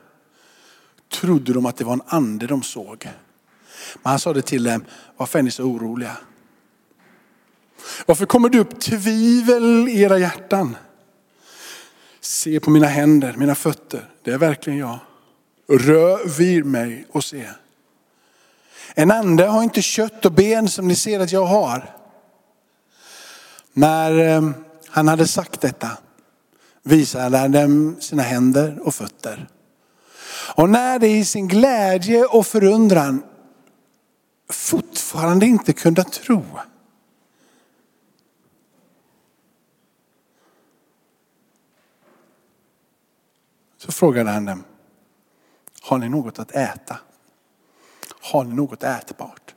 trodde 1.10 1.54
de 1.54 1.66
att 1.66 1.78
det 1.78 1.84
var 1.84 1.94
en 1.94 2.02
ande 2.06 2.48
de 2.48 2.64
såg. 2.64 3.10
Men 3.94 4.10
han 4.10 4.20
sa 4.20 4.34
det 4.34 4.42
till 4.42 4.64
dem, 4.64 4.86
varför 5.18 5.40
är 5.40 5.44
ni 5.44 5.52
så 5.52 5.64
oroliga? 5.64 6.18
Varför 8.06 8.26
kommer 8.26 8.50
det 8.50 8.60
upp 8.60 8.80
tvivel 8.80 9.90
i 9.90 10.02
era 10.02 10.18
hjärtan? 10.18 10.78
Se 12.30 12.60
på 12.60 12.70
mina 12.70 12.88
händer, 12.88 13.34
mina 13.38 13.56
fötter, 13.56 14.10
det 14.24 14.32
är 14.32 14.38
verkligen 14.38 14.80
jag. 14.80 15.00
Rör 15.68 16.38
vid 16.38 16.66
mig 16.66 17.06
och 17.12 17.24
se. 17.24 17.50
En 18.96 19.12
ande 19.12 19.46
har 19.46 19.64
inte 19.64 19.82
kött 19.82 20.26
och 20.26 20.32
ben 20.32 20.70
som 20.70 20.88
ni 20.88 20.96
ser 20.96 21.20
att 21.20 21.32
jag 21.32 21.46
har. 21.46 21.96
När 23.74 24.20
eh, 24.20 24.50
han 24.88 25.08
hade 25.08 25.28
sagt 25.28 25.62
detta 25.62 25.90
visade 26.84 27.38
han 27.38 27.52
dem 27.52 27.96
sina 28.00 28.24
händer 28.24 28.80
och 28.84 28.96
fötter. 28.96 29.48
Och 30.56 30.70
när 30.70 31.00
det 31.00 31.08
i 31.08 31.26
sin 31.26 31.48
glädje 31.48 32.26
och 32.26 32.48
förundran 32.48 33.24
fortfarande 34.50 35.46
inte 35.46 35.74
kunde 35.74 36.04
tro. 36.04 36.46
Frågade 44.00 44.30
han 44.30 44.46
dem, 44.46 44.64
har 45.82 45.98
ni 45.98 46.10
något 46.10 46.40
att 46.40 46.52
äta? 46.52 46.98
Har 48.22 48.44
ni 48.44 48.56
något 48.56 48.84
ätbart? 48.84 49.56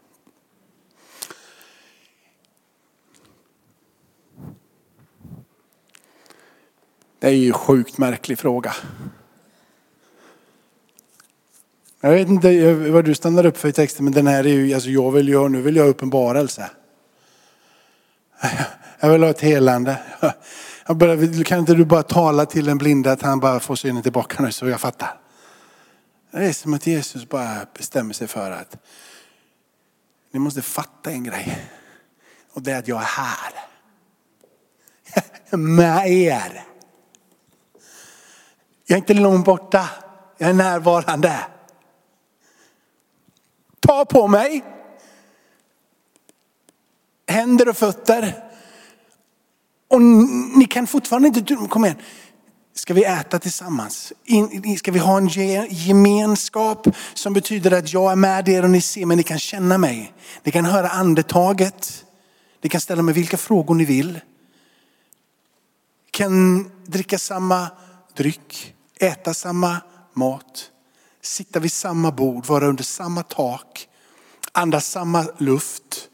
Det 7.18 7.26
är 7.26 7.33
ju 7.33 7.46
en 7.46 7.52
sjukt 7.52 7.98
märklig 7.98 8.38
fråga. 8.38 8.74
Jag 12.00 12.11
vet 12.11 12.28
inte 12.28 12.74
vad 12.74 13.05
du 13.05 13.14
stannar 13.14 13.46
upp 13.46 13.57
för 13.57 13.68
i 13.68 13.72
texten, 13.72 14.05
men 14.05 14.14
den 14.14 14.26
här 14.26 14.46
är 14.46 14.52
ju, 14.52 14.74
alltså 14.74 14.90
jag 14.90 15.11
vill 15.11 15.28
ju, 15.28 15.48
nu 15.48 15.62
vill 15.62 15.76
jag 15.76 15.85
ha 15.85 15.90
uppenbarelse. 15.90 16.70
Jag 19.00 19.11
vill 19.11 19.22
ha 19.22 19.31
ett 19.31 19.40
helande. 19.40 20.02
Jag 20.87 20.97
bara, 20.97 21.45
kan 21.45 21.59
inte 21.59 21.75
du 21.75 21.85
bara 21.85 22.03
tala 22.03 22.47
till 22.47 22.64
den 22.64 22.79
blinda 22.79 23.12
att 23.12 23.23
han 23.23 23.40
bara 23.40 23.61
får 23.61 23.77
synen 23.77 24.03
tillbaka 24.03 24.42
nu 24.42 24.53
så 24.53 24.68
jag 24.68 24.81
fattar. 24.81 25.21
Det 26.31 26.45
är 26.45 26.53
som 26.53 26.75
att 26.75 26.87
Jesus 26.87 27.29
bara 27.29 27.66
bestämmer 27.75 28.14
sig 28.14 28.29
för 28.29 28.51
att 28.51 28.77
ni 30.31 30.38
måste 30.40 30.62
fatta 30.62 31.11
en 31.11 31.25
grej. 31.25 31.68
Och 32.53 32.62
det 32.62 32.73
är 32.73 32.79
att 32.79 32.88
jag 32.88 33.01
är 33.01 33.07
här. 33.07 33.53
Med 35.57 36.11
er. 36.11 36.64
Jag 38.87 38.97
är 38.97 39.01
inte 39.01 39.14
långt 39.14 39.45
borta. 39.45 39.88
Jag 40.38 40.51
är 40.51 40.55
närvarande. 40.55 41.45
Ta 43.81 44.05
på 44.05 44.29
mig. 44.29 44.64
Händer 47.27 47.68
och 47.68 47.77
fötter. 47.77 48.51
Och 49.92 50.02
ni 50.02 50.66
kan 50.70 50.87
fortfarande 50.87 51.28
inte, 51.28 51.57
kom 51.70 51.85
igen. 51.85 51.96
Ska 52.74 52.94
vi 52.94 53.05
äta 53.05 53.38
tillsammans? 53.38 54.12
Ska 54.78 54.92
vi 54.92 54.98
ha 54.98 55.18
en 55.18 55.28
gemenskap 55.70 56.87
som 57.14 57.33
betyder 57.33 57.70
att 57.70 57.92
jag 57.92 58.12
är 58.12 58.16
med 58.16 58.48
er 58.48 58.62
och 58.62 58.70
ni 58.70 58.81
ser 58.81 59.07
mig, 59.07 59.16
ni 59.16 59.22
kan 59.22 59.38
känna 59.38 59.78
mig. 59.78 60.12
Ni 60.42 60.52
kan 60.52 60.64
höra 60.64 60.88
andetaget. 60.88 62.05
Ni 62.62 62.68
kan 62.68 62.81
ställa 62.81 63.02
mig 63.02 63.14
vilka 63.14 63.37
frågor 63.37 63.74
ni 63.74 63.85
vill. 63.85 64.20
Kan 66.11 66.64
dricka 66.87 67.18
samma 67.18 67.68
dryck, 68.16 68.74
äta 69.00 69.35
samma 69.35 69.76
mat, 70.14 70.70
sitta 71.22 71.61
vid 71.61 71.72
samma 71.72 72.11
bord, 72.11 72.46
vara 72.46 72.66
under 72.66 72.85
samma 72.85 73.22
tak, 73.22 73.88
andas 74.52 74.87
samma 74.87 75.26
luft. 75.38 76.09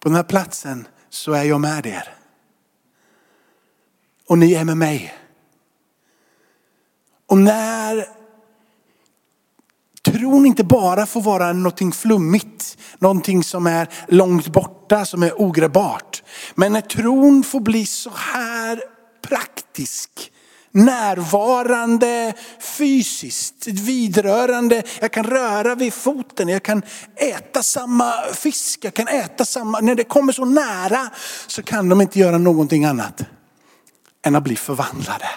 På 0.00 0.08
den 0.08 0.16
här 0.16 0.22
platsen 0.22 0.88
så 1.10 1.32
är 1.32 1.44
jag 1.44 1.60
med 1.60 1.86
er. 1.86 2.15
Och 4.28 4.38
ni 4.38 4.54
är 4.54 4.64
med 4.64 4.76
mig. 4.76 5.14
Och 7.26 7.38
när 7.38 8.06
tron 10.04 10.46
inte 10.46 10.64
bara 10.64 11.06
får 11.06 11.20
vara 11.20 11.52
någonting 11.52 11.92
flummigt, 11.92 12.78
någonting 12.98 13.44
som 13.44 13.66
är 13.66 13.88
långt 14.08 14.48
borta, 14.48 15.04
som 15.04 15.22
är 15.22 15.40
ogrebbart. 15.40 16.22
Men 16.54 16.72
när 16.72 16.80
tron 16.80 17.42
får 17.42 17.60
bli 17.60 17.86
så 17.86 18.10
här 18.14 18.80
praktisk, 19.22 20.32
närvarande, 20.70 22.34
fysiskt, 22.60 23.66
vidrörande. 23.66 24.82
Jag 25.00 25.12
kan 25.12 25.24
röra 25.24 25.74
vid 25.74 25.94
foten, 25.94 26.48
jag 26.48 26.62
kan 26.62 26.82
äta 27.16 27.62
samma 27.62 28.12
fisk, 28.34 28.84
jag 28.84 28.94
kan 28.94 29.08
äta 29.08 29.44
samma, 29.44 29.80
när 29.80 29.94
det 29.94 30.04
kommer 30.04 30.32
så 30.32 30.44
nära 30.44 31.10
så 31.46 31.62
kan 31.62 31.88
de 31.88 32.00
inte 32.00 32.18
göra 32.18 32.38
någonting 32.38 32.84
annat 32.84 33.22
än 34.26 34.36
att 34.36 34.44
bli 34.44 34.56
förvandlade. 34.56 35.28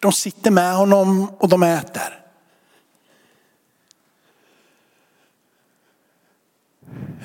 De 0.00 0.12
sitter 0.12 0.50
med 0.50 0.76
honom 0.76 1.28
och 1.38 1.48
de 1.48 1.62
äter. 1.62 2.20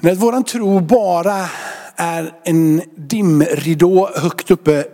När 0.01 0.15
våran 0.15 0.43
tro 0.43 0.79
bara 0.79 1.49
är 1.95 2.33
en 2.43 2.81
dimridå 2.95 4.09
högt 4.15 4.51
uppe 4.51 4.85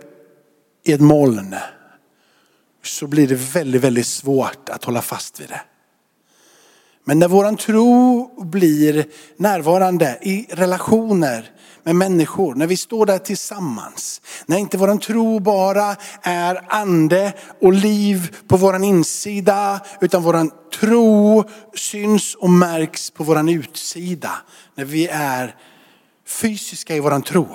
i 0.84 0.92
ett 0.92 1.00
moln 1.00 1.56
så 2.82 3.06
blir 3.06 3.28
det 3.28 3.34
väldigt, 3.34 3.82
väldigt 3.82 4.06
svårt 4.06 4.68
att 4.68 4.84
hålla 4.84 5.02
fast 5.02 5.40
vid 5.40 5.48
det. 5.48 5.60
Men 7.04 7.18
när 7.18 7.28
våran 7.28 7.56
tro 7.56 8.44
blir 8.44 9.06
närvarande 9.36 10.18
i 10.22 10.46
relationer 10.50 11.50
med 11.86 11.96
människor, 11.96 12.54
när 12.54 12.66
vi 12.66 12.76
står 12.76 13.06
där 13.06 13.18
tillsammans, 13.18 14.20
när 14.46 14.56
inte 14.56 14.78
våran 14.78 14.98
tro 14.98 15.38
bara 15.40 15.96
är 16.22 16.64
ande 16.68 17.32
och 17.60 17.72
liv 17.72 18.36
på 18.48 18.56
våran 18.56 18.84
insida, 18.84 19.80
utan 20.00 20.22
våran 20.22 20.50
tro 20.80 21.44
syns 21.74 22.34
och 22.34 22.50
märks 22.50 23.10
på 23.10 23.24
våran 23.24 23.48
utsida. 23.48 24.30
När 24.74 24.84
vi 24.84 25.06
är 25.06 25.56
fysiska 26.26 26.96
i 26.96 27.00
våran 27.00 27.22
tro 27.22 27.48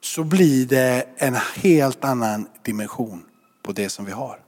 så 0.00 0.24
blir 0.24 0.66
det 0.66 1.08
en 1.16 1.34
helt 1.54 2.04
annan 2.04 2.48
dimension 2.62 3.22
på 3.62 3.72
det 3.72 3.88
som 3.88 4.04
vi 4.04 4.12
har. 4.12 4.38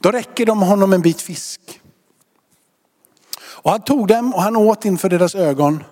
Då 0.00 0.10
räcker 0.10 0.46
de 0.46 0.62
honom 0.62 0.92
en 0.92 1.02
bit 1.02 1.20
fisk. 1.20 1.80
Och 3.62 3.70
han 3.70 3.82
tog 3.82 4.06
dem 4.06 4.34
och 4.34 4.42
han 4.42 4.56
åt 4.56 4.84
inför 4.84 5.08
deras 5.08 5.34
ögon. 5.34 5.84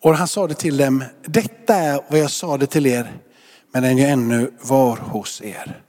Och 0.00 0.16
han 0.16 0.28
sade 0.28 0.54
till 0.54 0.76
dem, 0.76 1.04
detta 1.22 1.74
är 1.74 2.00
vad 2.08 2.20
jag 2.20 2.30
sade 2.30 2.66
till 2.66 2.86
er 2.86 3.18
medan 3.72 3.98
jag 3.98 4.10
ännu 4.10 4.52
var 4.62 4.96
hos 4.96 5.42
er. 5.42 5.82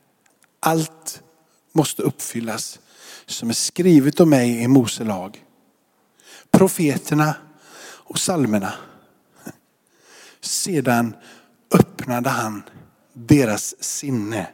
Allt 0.60 1.24
måste 1.72 2.02
uppfyllas 2.02 2.80
som 3.26 3.50
är 3.50 3.54
skrivet 3.54 4.20
om 4.20 4.30
mig 4.30 4.62
i 4.62 4.68
Mose 4.68 5.04
lag. 5.04 5.46
Profeterna 6.52 7.36
och 7.84 8.20
salmerna. 8.20 8.74
Sedan 10.42 11.16
öppnade 11.72 12.30
han 12.30 12.64
deras 13.14 13.84
sinne 13.84 14.48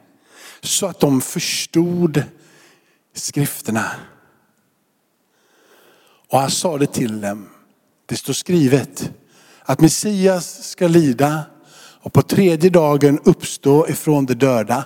så 0.60 0.86
att 0.86 1.00
de 1.00 1.20
förstod 1.20 2.22
skrifterna. 3.14 3.90
Och 6.28 6.38
han 6.38 6.50
sade 6.50 6.86
till 6.86 7.20
dem. 7.20 7.48
Det 8.06 8.16
står 8.16 8.32
skrivet 8.32 9.10
att 9.68 9.80
Messias 9.80 10.68
ska 10.70 10.88
lida 10.88 11.42
och 12.02 12.12
på 12.12 12.22
tredje 12.22 12.70
dagen 12.70 13.20
uppstå 13.24 13.88
ifrån 13.88 14.26
de 14.26 14.34
döda. 14.34 14.84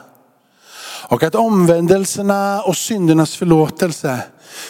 Och 1.09 1.23
att 1.23 1.35
omvändelserna 1.35 2.62
och 2.62 2.77
syndernas 2.77 3.37
förlåtelse 3.37 4.25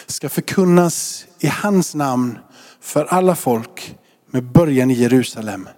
ska 0.05 0.29
förkunnas 0.29 1.25
i 1.39 1.47
hans 1.47 1.95
namn 1.95 2.37
för 2.81 3.05
alla 3.05 3.35
folk 3.35 3.95
med 4.31 4.43
början 4.43 4.91
i 4.91 4.93
Jerusalem. 4.93 5.69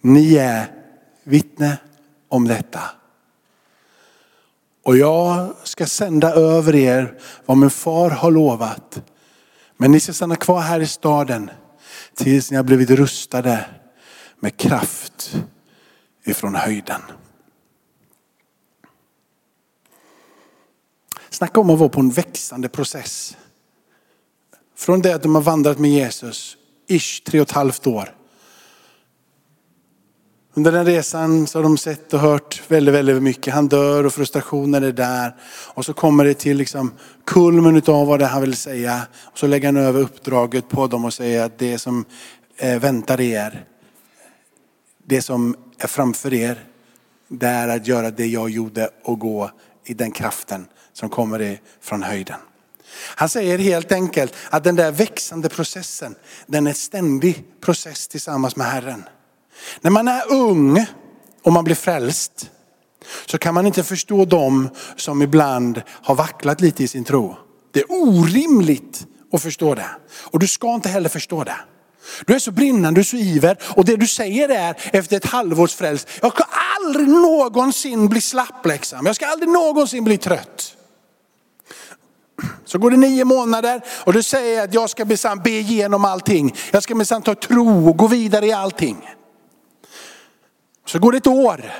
Ni 0.00 0.34
är 0.34 0.72
vittne 1.24 1.78
om 2.28 2.48
detta. 2.48 2.82
Och 4.84 4.96
jag 4.96 5.54
ska 5.64 5.86
sända 5.86 6.34
över 6.34 6.74
er 6.74 7.18
vad 7.46 7.56
min 7.56 7.70
far 7.70 8.10
har 8.10 8.30
lovat. 8.30 9.02
Men 9.76 9.92
ni 9.92 10.00
ska 10.00 10.12
stanna 10.12 10.36
kvar 10.36 10.60
här 10.60 10.80
i 10.80 10.86
staden 10.86 11.50
tills 12.14 12.50
ni 12.50 12.56
har 12.56 12.64
blivit 12.64 12.90
rustade 12.90 13.64
med 14.40 14.56
kraft 14.56 15.36
ifrån 16.24 16.54
höjden. 16.54 17.00
Snacka 21.30 21.60
om 21.60 21.70
att 21.70 21.78
vara 21.78 21.88
på 21.88 22.00
en 22.00 22.10
växande 22.10 22.68
process. 22.68 23.36
Från 24.76 25.02
det 25.02 25.14
att 25.14 25.22
de 25.22 25.34
har 25.34 25.42
vandrat 25.42 25.78
med 25.78 25.90
Jesus, 25.90 26.56
ish 26.86 27.22
tre 27.24 27.40
och 27.40 27.46
ett 27.46 27.54
halvt 27.54 27.86
år. 27.86 28.19
Under 30.54 30.72
den 30.72 30.86
resan 30.86 31.46
så 31.46 31.58
har 31.58 31.62
de 31.62 31.78
sett 31.78 32.14
och 32.14 32.20
hört 32.20 32.62
väldigt, 32.68 32.94
väldigt 32.94 33.22
mycket. 33.22 33.54
Han 33.54 33.68
dör 33.68 34.04
och 34.04 34.12
frustrationen 34.12 34.84
är 34.84 34.92
där. 34.92 35.36
Och 35.74 35.84
så 35.84 35.92
kommer 35.92 36.24
det 36.24 36.34
till 36.34 36.56
liksom 36.56 36.92
kulmen 37.24 37.82
av 37.86 38.06
vad 38.06 38.18
det 38.18 38.26
han 38.26 38.40
vill 38.40 38.56
säga. 38.56 39.06
Och 39.24 39.38
så 39.38 39.46
lägger 39.46 39.68
han 39.68 39.76
över 39.76 40.00
uppdraget 40.00 40.68
på 40.68 40.86
dem 40.86 41.04
och 41.04 41.14
säger 41.14 41.44
att 41.44 41.58
det 41.58 41.78
som 41.78 42.04
eh, 42.56 42.80
väntar 42.80 43.20
er, 43.20 43.64
det 45.06 45.22
som 45.22 45.56
är 45.78 45.86
framför 45.86 46.34
er, 46.34 46.64
det 47.28 47.46
är 47.46 47.68
att 47.68 47.86
göra 47.86 48.10
det 48.10 48.26
jag 48.26 48.50
gjorde 48.50 48.90
och 49.04 49.18
gå 49.18 49.50
i 49.84 49.94
den 49.94 50.10
kraften 50.10 50.66
som 50.92 51.08
kommer 51.08 51.60
från 51.80 52.02
höjden. 52.02 52.38
Han 52.96 53.28
säger 53.28 53.58
helt 53.58 53.92
enkelt 53.92 54.34
att 54.50 54.64
den 54.64 54.76
där 54.76 54.92
växande 54.92 55.48
processen, 55.48 56.14
den 56.46 56.66
är 56.66 56.70
en 56.70 56.74
ständig 56.74 57.44
process 57.60 58.08
tillsammans 58.08 58.56
med 58.56 58.66
Herren. 58.66 59.04
När 59.80 59.90
man 59.90 60.08
är 60.08 60.32
ung 60.32 60.86
och 61.42 61.52
man 61.52 61.64
blir 61.64 61.74
frälst 61.74 62.50
så 63.26 63.38
kan 63.38 63.54
man 63.54 63.66
inte 63.66 63.84
förstå 63.84 64.24
dem 64.24 64.68
som 64.96 65.22
ibland 65.22 65.82
har 65.88 66.14
vacklat 66.14 66.60
lite 66.60 66.84
i 66.84 66.88
sin 66.88 67.04
tro. 67.04 67.36
Det 67.72 67.80
är 67.80 67.86
orimligt 67.90 69.06
att 69.32 69.42
förstå 69.42 69.74
det. 69.74 69.90
Och 70.22 70.38
du 70.38 70.46
ska 70.46 70.74
inte 70.74 70.88
heller 70.88 71.08
förstå 71.08 71.44
det. 71.44 71.56
Du 72.26 72.34
är 72.34 72.38
så 72.38 72.50
brinnande, 72.52 72.98
du 72.98 73.00
är 73.00 73.04
så 73.04 73.16
iver 73.16 73.58
och 73.62 73.84
det 73.84 73.96
du 73.96 74.06
säger 74.06 74.48
är 74.48 74.76
efter 74.92 75.16
ett 75.16 75.26
halvårs 75.26 75.74
frälst, 75.74 76.08
jag 76.22 76.32
ska 76.32 76.44
aldrig 76.80 77.08
någonsin 77.08 78.08
bli 78.08 78.20
slapp 78.20 78.66
liksom. 78.66 79.06
Jag 79.06 79.16
ska 79.16 79.26
aldrig 79.26 79.48
någonsin 79.48 80.04
bli 80.04 80.18
trött. 80.18 80.76
Så 82.64 82.78
går 82.78 82.90
det 82.90 82.96
nio 82.96 83.24
månader 83.24 83.80
och 84.04 84.12
du 84.12 84.22
säger 84.22 84.64
att 84.64 84.74
jag 84.74 84.90
ska 84.90 85.04
minsann 85.04 85.42
be 85.42 85.50
igenom 85.50 86.04
allting. 86.04 86.56
Jag 86.70 86.82
ska 86.82 86.94
minsann 86.94 87.22
ta 87.22 87.34
tro 87.34 87.88
och 87.88 87.96
gå 87.96 88.06
vidare 88.06 88.46
i 88.46 88.52
allting. 88.52 89.08
Så 90.90 90.98
går 90.98 91.12
det 91.12 91.18
ett 91.18 91.26
år. 91.26 91.72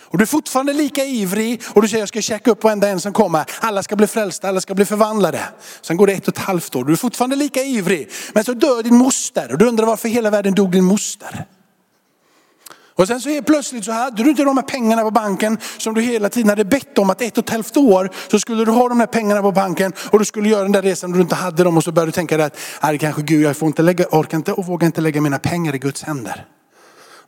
Och 0.00 0.18
du 0.18 0.22
är 0.22 0.26
fortfarande 0.26 0.72
lika 0.72 1.04
ivrig 1.04 1.62
och 1.74 1.82
du 1.82 1.88
säger 1.88 2.02
jag 2.02 2.08
ska 2.08 2.20
checka 2.20 2.50
upp 2.50 2.64
varenda 2.64 2.88
en 2.88 3.00
som 3.00 3.12
kommer. 3.12 3.44
Alla 3.60 3.82
ska 3.82 3.96
bli 3.96 4.06
frälsta, 4.06 4.48
alla 4.48 4.60
ska 4.60 4.74
bli 4.74 4.84
förvandlade. 4.84 5.40
Sen 5.80 5.96
går 5.96 6.06
det 6.06 6.12
ett 6.12 6.28
och 6.28 6.34
ett 6.34 6.44
halvt 6.44 6.76
år. 6.76 6.84
Du 6.84 6.92
är 6.92 6.96
fortfarande 6.96 7.36
lika 7.36 7.62
ivrig. 7.62 8.10
Men 8.32 8.44
så 8.44 8.52
dör 8.52 8.82
din 8.82 8.94
moster 8.94 9.52
och 9.52 9.58
du 9.58 9.66
undrar 9.66 9.86
varför 9.86 10.08
hela 10.08 10.30
världen 10.30 10.54
dog 10.54 10.70
din 10.70 10.84
moster. 10.84 11.44
Och 12.94 13.06
sen 13.06 13.20
så 13.20 13.28
helt 13.28 13.46
plötsligt 13.46 13.84
så 13.84 13.92
hade 13.92 14.22
du 14.22 14.30
inte 14.30 14.44
de 14.44 14.56
här 14.56 14.64
pengarna 14.64 15.02
på 15.02 15.10
banken 15.10 15.58
som 15.78 15.94
du 15.94 16.00
hela 16.00 16.28
tiden 16.28 16.48
hade 16.48 16.64
bett 16.64 16.98
om 16.98 17.10
att 17.10 17.22
ett 17.22 17.38
och 17.38 17.44
ett 17.44 17.50
halvt 17.50 17.76
år 17.76 18.10
så 18.30 18.38
skulle 18.38 18.64
du 18.64 18.70
ha 18.70 18.88
de 18.88 19.00
här 19.00 19.06
pengarna 19.06 19.42
på 19.42 19.52
banken 19.52 19.92
och 20.10 20.18
du 20.18 20.24
skulle 20.24 20.48
göra 20.48 20.62
den 20.62 20.72
där 20.72 20.82
resan 20.82 21.10
och 21.10 21.16
du 21.16 21.22
inte 21.22 21.34
hade 21.34 21.64
dem 21.64 21.76
och 21.76 21.84
så 21.84 21.92
började 21.92 22.08
du 22.08 22.14
tänka 22.14 22.44
att 22.44 22.58
det 22.90 22.98
kanske 22.98 23.22
Gud, 23.22 23.42
jag 23.42 23.56
får 23.56 23.66
inte 23.66 23.82
lägga, 23.82 24.04
orkar 24.10 24.36
inte 24.36 24.52
och 24.52 24.66
vågar 24.66 24.86
inte 24.86 25.00
lägga 25.00 25.20
mina 25.20 25.38
pengar 25.38 25.74
i 25.74 25.78
Guds 25.78 26.02
händer. 26.02 26.46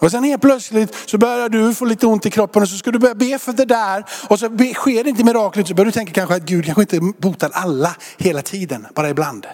Och 0.01 0.11
sen 0.11 0.25
helt 0.25 0.43
plötsligt 0.43 0.95
så 1.07 1.19
börjar 1.19 1.49
du 1.49 1.75
få 1.75 1.85
lite 1.85 2.07
ont 2.07 2.27
i 2.27 2.31
kroppen 2.31 2.63
och 2.63 2.69
så 2.69 2.77
ska 2.77 2.91
du 2.91 2.99
börja 2.99 3.15
be 3.15 3.39
för 3.39 3.53
det 3.53 3.65
där. 3.65 4.05
Och 4.29 4.39
så 4.39 4.49
sker 4.75 5.05
det 5.05 5.11
inte 5.11 5.25
miraklet 5.25 5.69
så 5.69 5.75
börjar 5.75 5.87
du 5.87 5.93
tänka 5.93 6.13
kanske 6.13 6.35
att 6.35 6.43
Gud 6.43 6.65
kanske 6.65 6.83
inte 6.83 7.01
botar 7.19 7.51
alla 7.53 7.97
hela 8.19 8.43
tiden, 8.43 8.87
bara 8.95 9.11
ibland. 9.11 9.47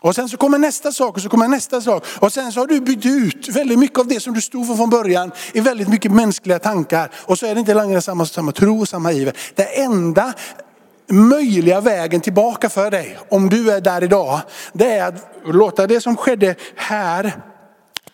Och 0.00 0.14
sen 0.14 0.28
så 0.28 0.36
kommer 0.36 0.58
nästa 0.58 0.92
sak 0.92 1.16
och 1.16 1.22
så 1.22 1.28
kommer 1.28 1.48
nästa 1.48 1.80
sak. 1.80 2.04
Och 2.18 2.32
sen 2.32 2.52
så 2.52 2.60
har 2.60 2.66
du 2.66 2.80
bytt 2.80 3.06
ut 3.06 3.48
väldigt 3.48 3.78
mycket 3.78 3.98
av 3.98 4.06
det 4.06 4.20
som 4.20 4.34
du 4.34 4.40
stod 4.40 4.66
för 4.66 4.74
från 4.74 4.90
början 4.90 5.30
i 5.52 5.60
väldigt 5.60 5.88
mycket 5.88 6.12
mänskliga 6.12 6.58
tankar. 6.58 7.10
Och 7.16 7.38
så 7.38 7.46
är 7.46 7.54
det 7.54 7.60
inte 7.60 7.74
längre 7.74 8.02
samma, 8.02 8.26
samma 8.26 8.52
tro 8.52 8.80
och 8.80 8.88
samma 8.88 9.12
iver. 9.12 9.36
Det 9.54 9.80
enda 9.82 10.32
möjliga 11.08 11.80
vägen 11.80 12.20
tillbaka 12.20 12.68
för 12.68 12.90
dig, 12.90 13.18
om 13.28 13.48
du 13.48 13.70
är 13.70 13.80
där 13.80 14.04
idag, 14.04 14.40
det 14.72 14.92
är 14.92 15.08
att 15.08 15.14
låta 15.44 15.86
det 15.86 16.00
som 16.00 16.16
skedde 16.16 16.54
här 16.76 17.42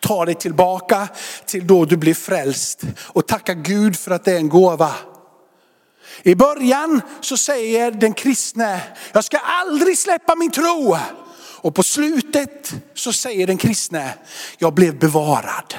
ta 0.03 0.25
dig 0.25 0.35
tillbaka 0.35 1.07
till 1.45 1.67
då 1.67 1.85
du 1.85 1.97
blir 1.97 2.13
frälst 2.13 2.81
och 2.97 3.27
tacka 3.27 3.53
Gud 3.53 3.99
för 3.99 4.11
att 4.11 4.25
det 4.25 4.31
är 4.31 4.37
en 4.37 4.49
gåva. 4.49 4.95
I 6.23 6.35
början 6.35 7.01
så 7.21 7.37
säger 7.37 7.91
den 7.91 8.13
kristne, 8.13 8.81
jag 9.13 9.23
ska 9.23 9.37
aldrig 9.37 9.97
släppa 9.97 10.35
min 10.35 10.51
tro. 10.51 10.97
Och 11.35 11.75
på 11.75 11.83
slutet 11.83 12.73
så 12.93 13.13
säger 13.13 13.47
den 13.47 13.57
kristne, 13.57 14.13
jag 14.57 14.73
blev 14.73 14.99
bevarad. 14.99 15.75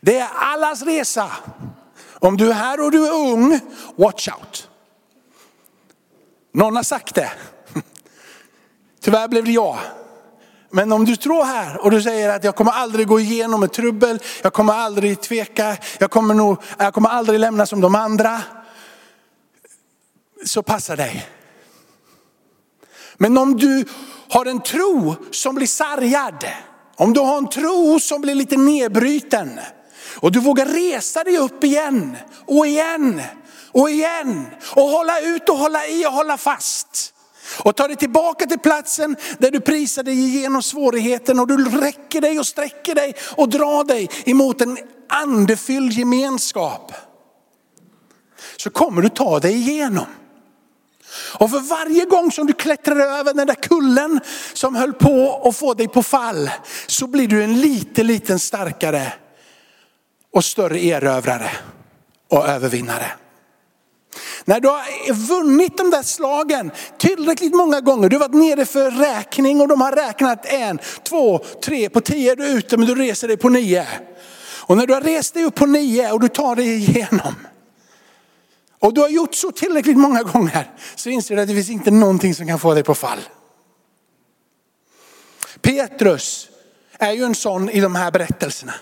Det 0.00 0.18
är 0.18 0.28
allas 0.34 0.82
resa. 0.82 1.32
Om 2.18 2.36
du 2.36 2.50
är 2.50 2.54
här 2.54 2.84
och 2.84 2.90
du 2.90 3.06
är 3.06 3.12
ung, 3.12 3.60
watch 3.96 4.28
out. 4.28 4.68
Någon 6.54 6.76
har 6.76 6.82
sagt 6.82 7.14
det. 7.14 7.30
Tyvärr 9.00 9.28
blev 9.28 9.44
det 9.44 9.52
jag. 9.52 9.78
Men 10.76 10.92
om 10.92 11.04
du 11.04 11.16
tror 11.16 11.44
här 11.44 11.84
och 11.84 11.90
du 11.90 12.02
säger 12.02 12.28
att 12.28 12.44
jag 12.44 12.56
kommer 12.56 12.72
aldrig 12.72 13.06
gå 13.06 13.20
igenom 13.20 13.62
ett 13.62 13.72
trubbel, 13.72 14.18
jag 14.42 14.52
kommer 14.52 14.72
aldrig 14.72 15.20
tveka, 15.20 15.76
jag 15.98 16.10
kommer, 16.10 16.34
nog, 16.34 16.62
jag 16.78 16.94
kommer 16.94 17.08
aldrig 17.08 17.40
lämna 17.40 17.66
som 17.66 17.80
de 17.80 17.94
andra. 17.94 18.42
Så 20.44 20.62
passa 20.62 20.96
dig. 20.96 21.28
Men 23.16 23.38
om 23.38 23.56
du 23.56 23.84
har 24.28 24.46
en 24.46 24.60
tro 24.60 25.14
som 25.30 25.54
blir 25.54 25.66
sargad, 25.66 26.44
om 26.96 27.12
du 27.12 27.20
har 27.20 27.38
en 27.38 27.48
tro 27.48 28.00
som 28.00 28.20
blir 28.20 28.34
lite 28.34 28.56
nedbruten 28.56 29.60
och 30.16 30.32
du 30.32 30.40
vågar 30.40 30.66
resa 30.66 31.24
dig 31.24 31.38
upp 31.38 31.64
igen 31.64 32.16
och 32.46 32.66
igen 32.66 33.22
och 33.72 33.90
igen 33.90 34.46
och 34.74 34.88
hålla 34.88 35.20
ut 35.20 35.48
och 35.48 35.56
hålla 35.56 35.86
i 35.86 36.06
och 36.06 36.12
hålla 36.12 36.36
fast. 36.36 37.12
Och 37.58 37.76
ta 37.76 37.86
dig 37.86 37.96
tillbaka 37.96 38.46
till 38.46 38.58
platsen 38.58 39.16
där 39.38 39.50
du 39.50 39.60
prisar 39.60 40.02
dig 40.02 40.18
igenom 40.18 40.62
svårigheten 40.62 41.40
och 41.40 41.46
du 41.46 41.64
räcker 41.64 42.20
dig 42.20 42.38
och 42.38 42.46
sträcker 42.46 42.94
dig 42.94 43.14
och 43.36 43.48
drar 43.48 43.84
dig 43.84 44.08
emot 44.24 44.60
en 44.60 44.78
andefylld 45.08 45.92
gemenskap. 45.92 46.92
Så 48.56 48.70
kommer 48.70 49.02
du 49.02 49.08
ta 49.08 49.40
dig 49.40 49.54
igenom. 49.54 50.06
Och 51.38 51.50
för 51.50 51.60
varje 51.60 52.04
gång 52.04 52.32
som 52.32 52.46
du 52.46 52.52
klättrar 52.52 52.96
över 52.96 53.34
den 53.34 53.46
där 53.46 53.54
kullen 53.54 54.20
som 54.52 54.74
höll 54.74 54.92
på 54.92 55.42
att 55.44 55.56
få 55.56 55.74
dig 55.74 55.88
på 55.88 56.02
fall 56.02 56.50
så 56.86 57.06
blir 57.06 57.28
du 57.28 57.44
en 57.44 57.60
lite, 57.60 58.02
liten 58.02 58.38
starkare 58.38 59.12
och 60.32 60.44
större 60.44 60.84
erövrare 60.84 61.50
och 62.28 62.48
övervinnare. 62.48 63.12
När 64.44 64.60
du 64.60 64.68
har 64.68 65.12
vunnit 65.12 65.76
de 65.76 65.90
där 65.90 66.02
slagen 66.02 66.70
tillräckligt 66.98 67.54
många 67.54 67.80
gånger, 67.80 68.08
du 68.08 68.16
har 68.16 68.28
varit 68.28 68.34
nere 68.34 68.66
för 68.66 68.90
räkning 68.90 69.60
och 69.60 69.68
de 69.68 69.80
har 69.80 69.92
räknat 69.92 70.46
en, 70.46 70.78
två, 71.02 71.38
tre, 71.64 71.88
på 71.88 72.00
tio 72.00 72.32
är 72.32 72.36
du 72.36 72.46
ute 72.46 72.76
men 72.76 72.86
du 72.86 72.94
reser 72.94 73.28
dig 73.28 73.36
på 73.36 73.48
nio. 73.48 73.86
Och 74.66 74.76
när 74.76 74.86
du 74.86 74.94
har 74.94 75.00
rest 75.00 75.34
dig 75.34 75.44
upp 75.44 75.54
på 75.54 75.66
nio 75.66 76.12
och 76.12 76.20
du 76.20 76.28
tar 76.28 76.56
dig 76.56 76.76
igenom, 76.76 77.34
och 78.78 78.94
du 78.94 79.00
har 79.00 79.08
gjort 79.08 79.34
så 79.34 79.52
tillräckligt 79.52 79.96
många 79.96 80.22
gånger 80.22 80.70
så 80.94 81.08
inser 81.08 81.36
du 81.36 81.42
att 81.42 81.48
det 81.48 81.54
finns 81.54 81.70
inte 81.70 81.90
någonting 81.90 82.34
som 82.34 82.46
kan 82.46 82.58
få 82.58 82.74
dig 82.74 82.82
på 82.82 82.94
fall. 82.94 83.18
Petrus 85.60 86.48
är 86.98 87.12
ju 87.12 87.24
en 87.24 87.34
sån 87.34 87.70
i 87.70 87.80
de 87.80 87.94
här 87.94 88.10
berättelserna. 88.10 88.74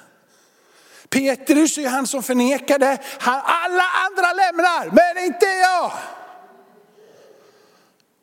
Petrus 1.14 1.78
är 1.78 1.88
han 1.88 2.06
som 2.06 2.22
förnekade, 2.22 2.98
alla 3.20 3.84
andra 4.06 4.32
lämnar 4.32 4.90
men 4.90 5.24
inte 5.24 5.46
jag. 5.46 5.92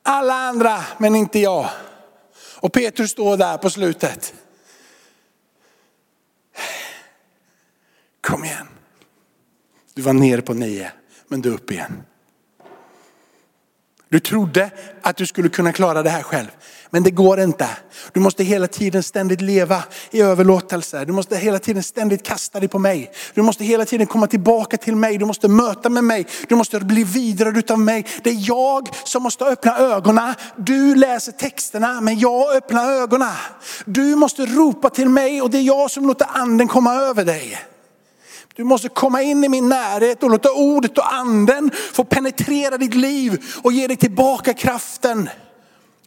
Alla 0.03 0.33
andra 0.33 0.83
men 0.97 1.15
inte 1.15 1.39
jag. 1.39 1.69
Och 2.59 2.73
Petrus 2.73 3.11
står 3.11 3.37
där 3.37 3.57
på 3.57 3.69
slutet. 3.69 4.33
Kom 8.21 8.43
igen. 8.43 8.67
Du 9.93 10.01
var 10.01 10.13
nere 10.13 10.41
på 10.41 10.53
nio 10.53 10.91
men 11.27 11.41
du 11.41 11.49
är 11.49 11.53
upp 11.53 11.71
igen. 11.71 12.03
Du 14.11 14.19
trodde 14.19 14.69
att 15.01 15.17
du 15.17 15.25
skulle 15.25 15.49
kunna 15.49 15.71
klara 15.71 16.03
det 16.03 16.09
här 16.09 16.23
själv. 16.23 16.47
Men 16.89 17.03
det 17.03 17.11
går 17.11 17.39
inte. 17.39 17.67
Du 18.11 18.19
måste 18.19 18.43
hela 18.43 18.67
tiden 18.67 19.03
ständigt 19.03 19.41
leva 19.41 19.83
i 20.11 20.21
överlåtelse. 20.21 21.05
Du 21.05 21.13
måste 21.13 21.37
hela 21.37 21.59
tiden 21.59 21.83
ständigt 21.83 22.23
kasta 22.23 22.59
dig 22.59 22.69
på 22.69 22.79
mig. 22.79 23.11
Du 23.33 23.41
måste 23.41 23.63
hela 23.63 23.85
tiden 23.85 24.07
komma 24.07 24.27
tillbaka 24.27 24.77
till 24.77 24.95
mig. 24.95 25.17
Du 25.17 25.25
måste 25.25 25.47
möta 25.47 25.89
med 25.89 26.03
mig. 26.03 26.27
Du 26.47 26.55
måste 26.55 26.79
bli 26.79 27.03
vidare 27.03 27.59
utav 27.59 27.79
mig. 27.79 28.05
Det 28.23 28.29
är 28.29 28.47
jag 28.47 28.89
som 29.03 29.23
måste 29.23 29.45
öppna 29.45 29.77
ögonen. 29.77 30.35
Du 30.57 30.95
läser 30.95 31.31
texterna 31.31 32.01
men 32.01 32.19
jag 32.19 32.55
öppnar 32.55 32.91
ögonen. 32.91 33.35
Du 33.85 34.15
måste 34.15 34.45
ropa 34.45 34.89
till 34.89 35.09
mig 35.09 35.41
och 35.41 35.49
det 35.49 35.57
är 35.57 35.61
jag 35.61 35.91
som 35.91 36.07
låter 36.07 36.27
anden 36.33 36.67
komma 36.67 36.95
över 36.95 37.25
dig. 37.25 37.70
Du 38.61 38.65
måste 38.65 38.89
komma 38.89 39.21
in 39.21 39.43
i 39.43 39.49
min 39.49 39.69
närhet 39.69 40.23
och 40.23 40.29
låta 40.29 40.51
ordet 40.51 40.97
och 40.97 41.13
anden 41.13 41.71
få 41.93 42.03
penetrera 42.03 42.77
ditt 42.77 42.93
liv 42.93 43.43
och 43.63 43.73
ge 43.73 43.87
dig 43.87 43.97
tillbaka 43.97 44.53
kraften 44.53 45.29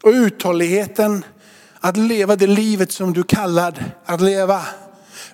och 0.03 0.11
uthålligheten 0.11 1.25
att 1.81 1.97
leva 1.97 2.37
det 2.37 2.47
livet 2.47 2.93
som 2.93 3.13
du 3.13 3.23
kallad 3.23 3.85
att 4.05 4.21
leva. 4.21 4.63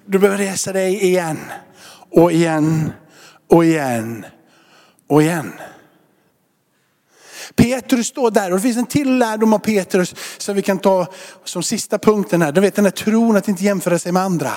Du 0.06 0.18
behöver 0.18 0.38
resa 0.38 0.72
dig 0.72 1.04
igen 1.04 1.38
och 2.10 2.32
igen 2.32 2.92
och 3.50 3.64
igen 3.64 4.26
och 5.08 5.22
igen. 5.22 5.52
Petrus 7.54 8.06
står 8.06 8.30
där 8.30 8.50
och 8.50 8.56
det 8.56 8.62
finns 8.62 8.76
en 8.76 8.86
till 8.86 9.18
lärdom 9.18 9.52
av 9.52 9.58
Petrus 9.58 10.14
som 10.38 10.56
vi 10.56 10.62
kan 10.62 10.78
ta 10.78 11.06
som 11.44 11.62
sista 11.62 11.98
punkten 11.98 12.42
här. 12.42 12.52
Du 12.52 12.60
vet 12.60 12.74
den 12.74 12.84
här 12.84 12.92
tron 12.92 13.36
att 13.36 13.48
inte 13.48 13.64
jämföra 13.64 13.98
sig 13.98 14.12
med 14.12 14.22
andra. 14.22 14.52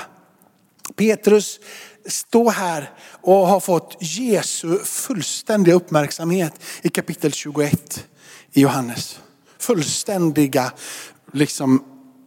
Petrus 0.96 1.60
Stå 2.06 2.50
här 2.50 2.92
och 3.22 3.48
ha 3.48 3.60
fått 3.60 3.98
Jesu 4.00 4.80
fullständiga 4.80 5.76
uppmärksamhet 5.76 6.54
i 6.82 6.90
kapitel 6.90 7.32
21 7.32 8.08
i 8.52 8.62
Johannes. 8.62 9.20
Fullständiga 9.58 10.72
liksom, 11.34 11.84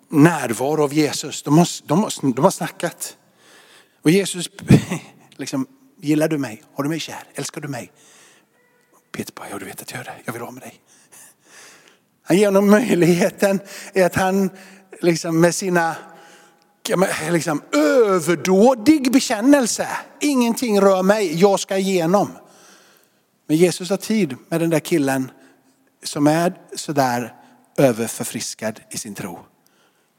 närvaro 0.09 0.83
av 0.83 0.95
Jesus. 0.95 1.43
De 1.43 1.59
har, 1.59 1.69
de, 1.87 2.03
har, 2.03 2.35
de 2.35 2.45
har 2.45 2.51
snackat. 2.51 3.17
Och 4.03 4.11
Jesus, 4.11 4.49
liksom, 5.37 5.67
gillar 6.01 6.29
du 6.29 6.39
mig? 6.39 6.63
Har 6.75 6.85
du 6.85 6.91
mig 6.91 7.01
kär? 7.01 7.25
Älskar 7.35 7.61
du 7.61 7.69
mig? 7.69 7.93
Peter 9.13 9.33
bara, 9.35 9.47
ja 9.51 9.59
du 9.59 9.65
vet 9.65 9.83
att 9.83 9.91
jag 9.91 9.99
gör 9.99 10.05
det. 10.05 10.15
Jag 10.25 10.33
vill 10.33 10.43
vara 10.43 10.51
med 10.51 10.63
dig. 10.63 10.81
Han 12.23 12.37
ger 12.37 12.47
honom 12.47 12.71
möjligheten 12.71 13.61
att 13.95 14.15
han 14.15 14.51
liksom 15.01 15.41
med 15.41 15.55
sina 15.55 15.97
liksom, 17.31 17.63
överdådig 17.73 19.13
bekännelse. 19.13 19.89
Ingenting 20.21 20.81
rör 20.81 21.03
mig, 21.03 21.41
jag 21.41 21.61
ska 21.61 21.77
igenom. 21.77 22.31
Men 23.47 23.57
Jesus 23.57 23.91
har 23.91 23.97
tid 23.97 24.37
med 24.49 24.61
den 24.61 24.71
där 24.71 24.81
killen 24.81 25.31
som 26.05 26.27
är 26.27 26.55
sådär 26.77 27.35
överförfriskad 27.77 28.81
i 28.91 28.99
sin 28.99 29.15
tro. 29.15 29.39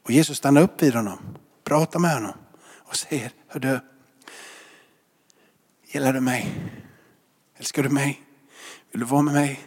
Och 0.04 0.10
Jesus 0.10 0.38
stannar 0.38 0.62
upp 0.62 0.82
vid 0.82 0.94
honom, 0.94 1.18
pratar 1.64 1.98
med 1.98 2.14
honom 2.14 2.32
och 2.76 2.96
säger, 2.96 3.30
hör 3.48 3.60
du, 3.60 3.80
gillar 5.86 6.12
du 6.12 6.20
mig? 6.20 6.54
Älskar 7.58 7.82
du 7.82 7.88
mig? 7.88 8.20
Vill 8.92 9.00
du 9.00 9.06
vara 9.06 9.22
med 9.22 9.34
mig? 9.34 9.60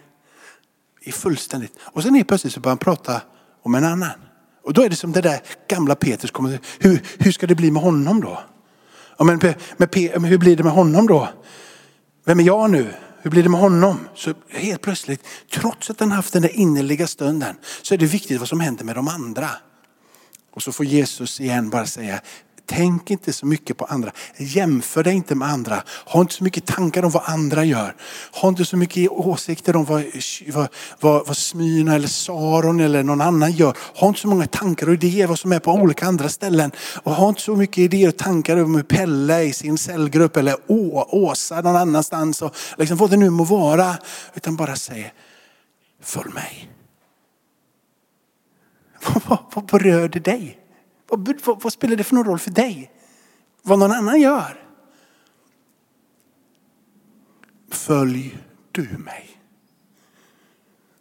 I 1.02 1.12
fullständigt. 1.12 1.74
Och 1.82 2.04
sen 2.04 2.16
är 2.16 2.24
plötsligt 2.24 2.54
så 2.54 2.60
börjar 2.60 2.72
han 2.72 2.78
prata 2.78 3.22
om 3.62 3.76
en 3.76 3.84
annan. 3.84 4.31
Och 4.64 4.74
då 4.74 4.84
är 4.84 4.90
det 4.90 4.96
som 4.96 5.12
det 5.12 5.22
där 5.22 5.40
gamla 5.68 5.96
Petrus 5.96 6.32
kommer, 6.32 6.60
hur, 6.80 7.04
hur 7.20 7.32
ska 7.32 7.48
det 7.48 7.56
bli 7.56 7.72
med 7.72 7.84
honom 7.84 8.22
då? 8.22 8.40
Ja, 9.18 9.26
men 9.26 9.38
med, 9.38 9.56
med, 9.78 10.30
hur 10.30 10.38
blir 10.38 10.56
det 10.56 10.64
med 10.64 10.74
honom 10.74 11.08
då? 11.08 11.30
Vem 12.26 12.40
är 12.40 12.44
jag 12.44 12.70
nu? 12.70 12.94
Hur 13.22 13.32
blir 13.32 13.44
det 13.44 13.50
med 13.50 13.60
honom? 13.60 14.00
Så 14.16 14.34
helt 14.50 14.82
plötsligt, 14.82 15.24
trots 15.54 15.90
att 15.90 16.00
han 16.00 16.12
haft 16.12 16.34
den 16.34 16.42
där 16.42 16.56
innerliga 16.56 17.08
stunden, 17.08 17.56
så 17.82 17.94
är 17.94 17.98
det 17.98 18.06
viktigt 18.06 18.40
vad 18.40 18.50
som 18.50 18.60
händer 18.60 18.86
med 18.86 18.96
de 18.96 19.08
andra. 19.08 19.50
Och 20.54 20.64
så 20.64 20.72
får 20.72 20.86
Jesus 20.86 21.42
igen 21.42 21.70
bara 21.70 21.86
säga, 21.86 22.22
Tänk 22.74 23.12
inte 23.12 23.34
så 23.34 23.46
mycket 23.46 23.78
på 23.78 23.86
andra. 23.86 24.12
Jämför 24.38 25.04
dig 25.04 25.14
inte 25.14 25.36
med 25.36 25.48
andra. 25.48 25.84
Ha 26.06 26.22
inte 26.22 26.34
så 26.34 26.44
mycket 26.44 26.66
tankar 26.66 27.06
om 27.06 27.12
vad 27.12 27.24
andra 27.26 27.64
gör. 27.64 27.96
Ha 28.32 28.50
inte 28.50 28.66
så 28.66 28.78
mycket 28.78 29.12
åsikter 29.12 29.76
om 29.76 29.86
vad, 29.86 30.04
vad, 30.48 30.68
vad, 31.00 31.28
vad 31.28 31.38
Smyrna 31.38 31.96
eller 31.96 32.08
Saron 32.08 32.80
eller 32.80 33.04
någon 33.04 33.22
annan 33.22 33.52
gör. 33.52 33.78
Ha 33.96 34.08
inte 34.08 34.20
så 34.20 34.28
många 34.28 34.48
tankar 34.48 34.88
och 34.88 34.94
idéer 34.94 35.28
vad 35.28 35.40
som 35.40 35.52
är 35.52 35.60
på 35.60 35.72
olika 35.72 36.06
andra 36.06 36.30
ställen. 36.30 36.72
Och 37.04 37.14
ha 37.14 37.30
inte 37.30 37.42
så 37.42 37.56
mycket 37.56 37.78
idéer 37.78 38.08
och 38.08 38.18
tankar 38.18 38.58
om 38.58 38.84
Pelle 38.84 39.42
i 39.42 39.54
sin 39.54 39.78
cellgrupp 39.78 40.38
eller 40.38 40.56
Å, 40.68 41.08
Åsa 41.10 41.62
någon 41.62 41.76
annanstans. 41.76 42.42
Och 42.42 42.56
liksom 42.78 42.98
vad 42.98 43.10
det 43.10 43.18
nu 43.18 43.30
må 43.30 43.44
vara. 43.44 43.96
Utan 44.34 44.56
bara 44.56 44.76
säg, 44.76 45.14
följ 46.02 46.34
mig. 46.34 46.70
Vad, 49.28 49.40
vad 49.54 49.66
berör 49.66 50.10
det 50.10 50.20
dig? 50.20 50.61
Vad, 51.12 51.42
vad, 51.46 51.62
vad 51.62 51.74
spelar 51.74 51.96
det 51.96 52.04
för 52.04 52.16
någon 52.16 52.26
roll 52.26 52.40
för 52.40 52.52
dig? 52.52 52.92
Vad 53.62 53.80
någon 53.80 53.92
annan 53.92 54.22
gör? 54.22 54.64
Följ 57.70 58.38
du 58.72 58.98
mig. 58.98 59.42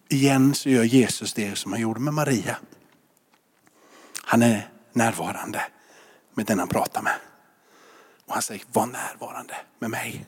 Igen 0.09 0.55
så 0.55 0.68
gör 0.68 0.85
Jesus 0.85 1.35
det 1.35 1.59
som 1.59 1.73
han 1.73 1.81
gjorde 1.81 2.01
med 2.01 2.14
Maria. 2.14 2.57
Han 4.23 4.42
är 4.42 4.68
närvarande 4.92 5.62
med 6.35 6.46
den 6.46 6.59
han 6.59 6.68
pratar 6.68 7.03
med. 7.03 7.16
Och 8.27 8.33
han 8.33 8.42
säger, 8.42 8.64
var 8.73 8.87
närvarande 8.87 9.55
med 9.79 9.90
mig. 9.90 10.27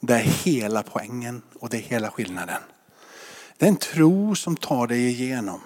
Det 0.00 0.14
är 0.14 0.18
hela 0.18 0.82
poängen 0.82 1.42
och 1.60 1.68
det 1.68 1.76
är 1.76 1.82
hela 1.82 2.10
skillnaden. 2.10 2.62
Det 3.56 3.64
är 3.64 3.68
en 3.68 3.76
tro 3.76 4.34
som 4.34 4.56
tar 4.56 4.86
dig 4.86 5.08
igenom. 5.08 5.60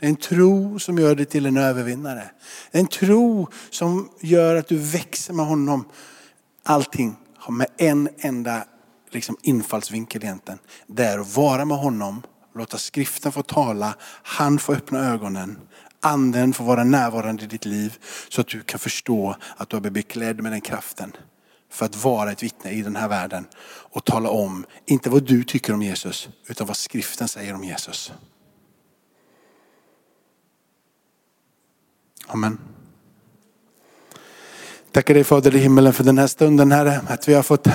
Det 0.00 0.06
är 0.06 0.10
en 0.10 0.16
tro 0.16 0.78
som 0.78 0.98
gör 0.98 1.14
dig 1.14 1.26
till 1.26 1.46
en 1.46 1.56
övervinnare. 1.56 2.30
En 2.70 2.86
tro 2.86 3.48
som 3.70 4.10
gör 4.20 4.56
att 4.56 4.68
du 4.68 4.76
växer 4.76 5.34
med 5.34 5.46
honom. 5.46 5.84
Allting 6.62 7.16
har 7.36 7.52
med 7.52 7.66
en 7.76 8.08
enda 8.18 8.64
liksom 9.10 9.36
infallsvinkel 9.42 10.24
egentligen. 10.24 10.58
Det 10.86 11.04
är 11.04 11.18
att 11.18 11.36
vara 11.36 11.64
med 11.64 11.78
honom, 11.78 12.22
låta 12.54 12.78
skriften 12.78 13.32
få 13.32 13.42
tala, 13.42 13.94
han 14.22 14.58
får 14.58 14.72
öppna 14.72 14.98
ögonen. 15.12 15.58
Anden 16.00 16.52
får 16.52 16.64
vara 16.64 16.84
närvarande 16.84 17.44
i 17.44 17.46
ditt 17.46 17.64
liv 17.64 17.98
så 18.28 18.40
att 18.40 18.48
du 18.48 18.60
kan 18.60 18.78
förstå 18.78 19.36
att 19.56 19.68
du 19.68 19.76
har 19.76 19.80
blivit 19.80 19.94
beklädd 19.94 20.42
med 20.42 20.52
den 20.52 20.60
kraften. 20.60 21.12
För 21.70 21.86
att 21.86 22.04
vara 22.04 22.32
ett 22.32 22.42
vittne 22.42 22.70
i 22.70 22.82
den 22.82 22.96
här 22.96 23.08
världen 23.08 23.46
och 23.66 24.04
tala 24.04 24.30
om, 24.30 24.66
inte 24.86 25.10
vad 25.10 25.22
du 25.22 25.44
tycker 25.44 25.72
om 25.72 25.82
Jesus, 25.82 26.28
utan 26.46 26.66
vad 26.66 26.76
skriften 26.76 27.28
säger 27.28 27.54
om 27.54 27.64
Jesus. 27.64 28.12
Amen. 32.30 32.58
Tackar 34.92 35.14
dig 35.14 35.24
Fader 35.24 35.56
i 35.56 35.58
himmelen 35.58 35.92
för 35.92 36.04
den 36.04 36.18
här 36.18 36.26
stunden 36.26 36.72
Herre. 36.72 37.00
Att 37.08 37.28
vi 37.28 37.34
har 37.34 37.42
fått 37.42 37.68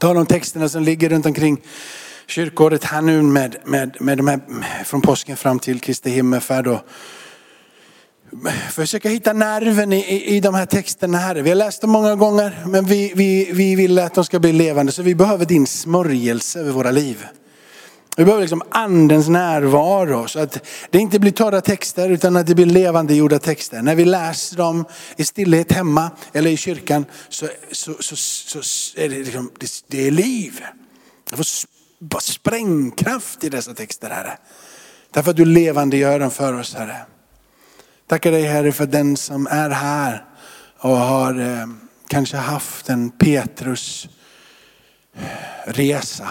ta 0.00 0.14
de 0.14 0.26
texterna 0.26 0.68
som 0.68 0.82
ligger 0.82 1.08
runt 1.08 1.26
omkring 1.26 1.60
kyrkåret 2.26 2.84
här 2.84 3.02
nu 3.02 3.22
med, 3.22 3.56
med, 3.64 3.96
med 4.00 4.18
de 4.18 4.28
här 4.28 4.40
från 4.84 5.00
påsken 5.00 5.36
fram 5.36 5.58
till 5.58 5.80
Kristi 5.80 6.10
himmelfärd. 6.10 6.66
Och 6.66 6.80
försöka 8.70 9.08
hitta 9.08 9.32
nerven 9.32 9.92
i, 9.92 9.96
i, 9.96 10.36
i 10.36 10.40
de 10.40 10.54
här 10.54 10.66
texterna 10.66 11.18
Herre. 11.18 11.42
Vi 11.42 11.50
har 11.50 11.56
läst 11.56 11.80
dem 11.80 11.90
många 11.90 12.16
gånger 12.16 12.64
men 12.66 12.84
vi, 12.84 13.12
vi, 13.14 13.50
vi 13.52 13.74
vill 13.74 13.98
att 13.98 14.14
de 14.14 14.24
ska 14.24 14.38
bli 14.38 14.52
levande 14.52 14.92
så 14.92 15.02
vi 15.02 15.14
behöver 15.14 15.44
din 15.44 15.66
smörjelse 15.66 16.60
över 16.60 16.72
våra 16.72 16.90
liv. 16.90 17.26
Vi 18.18 18.24
behöver 18.24 18.40
liksom 18.40 18.62
andens 18.70 19.28
närvaro 19.28 20.28
så 20.28 20.40
att 20.40 20.66
det 20.90 20.98
inte 20.98 21.18
blir 21.18 21.30
torra 21.30 21.60
texter 21.60 22.10
utan 22.10 22.36
att 22.36 22.46
det 22.46 22.54
blir 22.54 22.66
levande 22.66 23.14
gjorda 23.14 23.38
texter. 23.38 23.82
När 23.82 23.94
vi 23.94 24.04
läser 24.04 24.56
dem 24.56 24.84
i 25.16 25.24
stillhet 25.24 25.72
hemma 25.72 26.10
eller 26.32 26.50
i 26.50 26.56
kyrkan 26.56 27.04
så, 27.28 27.48
så, 27.72 27.94
så, 28.00 28.16
så 28.62 29.00
är 29.00 29.08
det, 29.08 29.18
liksom, 29.18 29.50
det, 29.58 29.84
det 29.86 30.06
är 30.06 30.10
liv. 30.10 30.60
Det 31.30 31.36
får 31.36 32.20
sprängkraft 32.20 33.44
i 33.44 33.48
dessa 33.48 33.74
texter 33.74 34.10
Herre. 34.10 34.38
Därför 35.10 35.30
att 35.30 35.36
du 35.36 35.44
levande 35.44 35.96
gör 35.96 36.20
dem 36.20 36.30
för 36.30 36.52
oss 36.52 36.74
Herre. 36.74 36.96
Tackar 38.06 38.32
dig 38.32 38.42
Herre 38.42 38.72
för 38.72 38.86
den 38.86 39.16
som 39.16 39.46
är 39.46 39.70
här 39.70 40.24
och 40.78 40.96
har 40.96 41.40
eh, 41.40 41.66
kanske 42.08 42.36
haft 42.36 42.88
en 42.88 43.10
Petrus 43.10 44.08
eh, 45.16 45.72
resa 45.72 46.28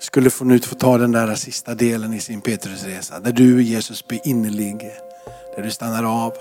skulle 0.00 0.30
få 0.30 0.44
nu 0.44 0.58
få 0.58 0.74
ta 0.74 0.98
den 0.98 1.12
där 1.12 1.34
sista 1.34 1.74
delen 1.74 2.14
i 2.14 2.20
sin 2.20 2.40
Petrusresa. 2.40 3.20
Där 3.20 3.32
du 3.32 3.62
Jesus 3.62 4.08
blir 4.08 4.20
innerlig. 4.24 4.96
Där 5.56 5.62
du 5.62 5.70
stannar 5.70 6.24
av. 6.24 6.34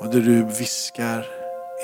Och 0.00 0.08
där 0.08 0.20
du 0.20 0.42
viskar 0.42 1.26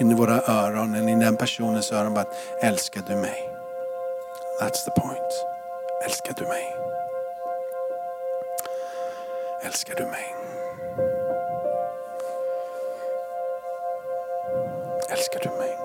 in 0.00 0.11
i 0.11 0.14
våra 0.14 0.42
öron, 0.42 0.96
in 0.96 1.09
i 1.09 1.24
den 1.24 1.37
personens 1.37 1.92
öron. 1.92 2.16
att 2.16 2.35
älskar 2.62 3.03
du 3.09 3.16
mig? 3.16 3.50
That's 4.61 4.85
the 4.85 5.00
point. 5.00 5.33
Älskar 6.05 6.35
du 6.38 6.46
mig? 6.46 6.77
Älskar 9.64 9.94
du 9.94 10.05
mig? 10.05 10.35
Älskar 15.11 15.40
du 15.42 15.50
mig? 15.59 15.79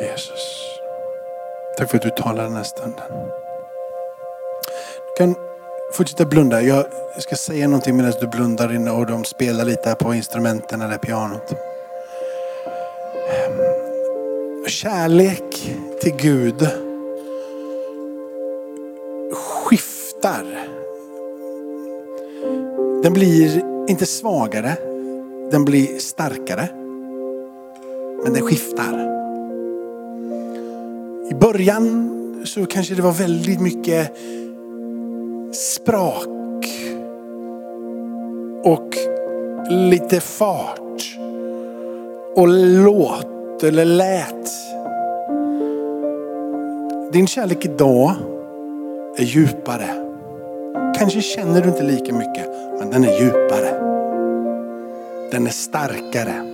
Jesus. 0.00 0.71
Tack 1.78 1.90
för 1.90 1.96
att 1.96 2.02
du 2.02 2.10
talar 2.10 2.44
den 2.44 2.56
här 2.56 2.62
stunden. 2.62 3.04
Du 5.06 5.14
kan 5.16 5.34
fortsätta 5.92 6.24
blunda. 6.24 6.62
Jag 6.62 6.86
ska 7.18 7.36
säga 7.36 7.68
någonting 7.68 7.96
medan 7.96 8.12
du 8.20 8.26
blundar 8.26 8.74
inne 8.74 8.90
och 8.90 9.06
de 9.06 9.24
spelar 9.24 9.64
lite 9.64 9.94
på 9.94 10.14
instrumenten 10.14 10.82
eller 10.82 10.98
pianot. 10.98 11.52
Ehm, 13.30 14.68
kärlek 14.68 15.76
till 16.00 16.16
Gud 16.16 16.68
skiftar. 19.32 20.44
Den 23.02 23.12
blir 23.12 23.62
inte 23.88 24.06
svagare, 24.06 24.76
den 25.50 25.64
blir 25.64 25.98
starkare. 25.98 26.68
Men 28.24 28.32
den 28.32 28.42
skiftar. 28.42 29.11
I 31.42 31.44
början 31.44 32.42
så 32.44 32.66
kanske 32.66 32.94
det 32.94 33.02
var 33.02 33.12
väldigt 33.12 33.60
mycket 33.60 34.12
sprak 35.52 36.66
och 38.64 38.88
lite 39.70 40.20
fart 40.20 41.18
och 42.34 42.48
låt 42.48 43.62
eller 43.62 43.84
lät. 43.84 44.50
Din 47.12 47.26
kärlek 47.26 47.64
idag 47.64 48.14
är 49.16 49.24
djupare. 49.24 49.88
Kanske 50.98 51.20
känner 51.20 51.62
du 51.62 51.68
inte 51.68 51.82
lika 51.82 52.14
mycket, 52.14 52.48
men 52.78 52.90
den 52.90 53.04
är 53.04 53.20
djupare. 53.20 53.70
Den 55.30 55.46
är 55.46 55.50
starkare. 55.50 56.51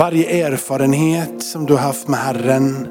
Varje 0.00 0.46
erfarenhet 0.46 1.42
som 1.42 1.66
du 1.66 1.72
har 1.72 1.80
haft 1.80 2.08
med 2.08 2.18
Herren 2.18 2.88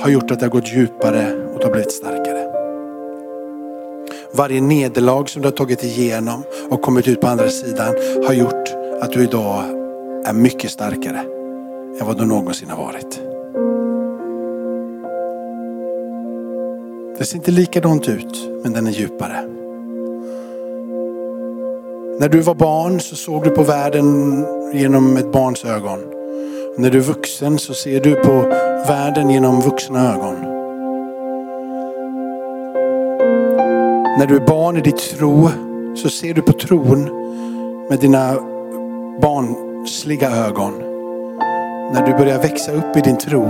har 0.00 0.10
gjort 0.10 0.30
att 0.30 0.40
det 0.40 0.46
har 0.46 0.50
gått 0.50 0.72
djupare 0.72 1.32
och 1.54 1.58
du 1.58 1.64
har 1.66 1.72
blivit 1.72 1.92
starkare. 1.92 2.52
Varje 4.32 4.60
nederlag 4.60 5.28
som 5.28 5.42
du 5.42 5.48
har 5.48 5.52
tagit 5.52 5.84
igenom 5.84 6.42
och 6.70 6.82
kommit 6.82 7.08
ut 7.08 7.20
på 7.20 7.26
andra 7.26 7.48
sidan 7.48 7.94
har 8.26 8.32
gjort 8.32 8.74
att 9.00 9.12
du 9.12 9.22
idag 9.22 9.62
är 10.24 10.32
mycket 10.32 10.70
starkare 10.70 11.20
än 12.00 12.06
vad 12.06 12.18
du 12.18 12.26
någonsin 12.26 12.70
har 12.70 12.84
varit. 12.84 13.20
Det 17.18 17.24
ser 17.24 17.36
inte 17.36 17.50
likadant 17.50 18.08
ut, 18.08 18.50
men 18.62 18.72
den 18.72 18.86
är 18.86 18.90
djupare. 18.90 19.48
När 22.20 22.28
du 22.28 22.40
var 22.40 22.54
barn 22.54 23.00
så 23.00 23.16
såg 23.16 23.44
du 23.44 23.50
på 23.50 23.62
världen 23.62 24.44
genom 24.74 25.16
ett 25.16 25.32
barns 25.32 25.64
ögon. 25.64 26.17
När 26.78 26.90
du 26.90 26.98
är 26.98 27.02
vuxen 27.02 27.58
så 27.58 27.74
ser 27.74 28.00
du 28.00 28.14
på 28.14 28.42
världen 28.88 29.30
genom 29.30 29.60
vuxna 29.60 30.12
ögon. 30.12 30.34
När 34.18 34.26
du 34.26 34.36
är 34.36 34.46
barn 34.46 34.76
i 34.76 34.80
ditt 34.80 34.98
tro 34.98 35.48
så 35.94 36.08
ser 36.08 36.34
du 36.34 36.42
på 36.42 36.52
tron 36.52 37.04
med 37.88 37.98
dina 37.98 38.34
barnsliga 39.22 40.30
ögon. 40.30 40.72
När 41.92 42.06
du 42.06 42.12
börjar 42.12 42.38
växa 42.38 42.72
upp 42.72 42.96
i 42.96 43.00
din 43.00 43.18
tro 43.18 43.46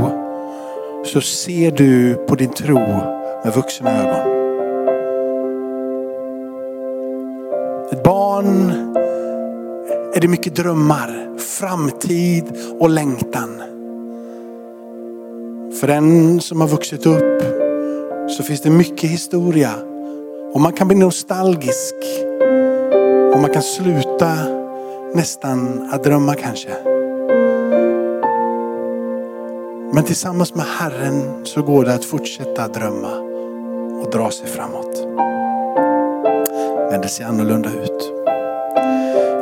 så 1.05 1.20
ser 1.20 1.70
du 1.70 2.14
på 2.14 2.35
din 2.35 2.51
tro 2.51 2.79
med 3.45 3.53
vuxna 3.55 3.91
ögon. 3.91 4.39
Ett 7.93 8.03
barn 8.03 8.72
är 10.19 10.23
det 10.23 10.29
mycket 10.29 10.55
drömmar, 10.55 11.39
framtid 11.39 12.45
och 12.81 12.91
längtan. 12.91 13.62
För 15.81 15.87
den 15.87 16.41
som 16.41 16.61
har 16.61 16.69
vuxit 16.69 17.07
upp 17.07 17.43
så 18.31 18.43
finns 18.43 18.61
det 18.61 18.71
mycket 18.71 19.11
historia 19.11 19.71
och 20.55 20.61
man 20.61 20.73
kan 20.73 20.89
bli 20.89 20.97
nostalgisk 20.97 21.95
och 23.35 23.41
man 23.41 23.51
kan 23.53 23.62
sluta 23.62 24.35
nästan 25.14 25.89
att 25.93 26.05
drömma 26.05 26.35
kanske. 26.35 26.71
Men 29.93 30.05
tillsammans 30.05 30.55
med 30.55 30.66
Herren 30.66 31.47
så 31.47 31.62
går 31.62 31.85
det 31.85 31.95
att 31.95 32.05
fortsätta 32.05 32.69
drömma 32.69 33.16
och 34.03 34.11
dra 34.11 34.31
sig 34.31 34.47
framåt. 34.47 35.07
Men 36.91 37.01
det 37.01 37.09
ser 37.09 37.25
annorlunda 37.25 37.69
ut. 37.69 38.18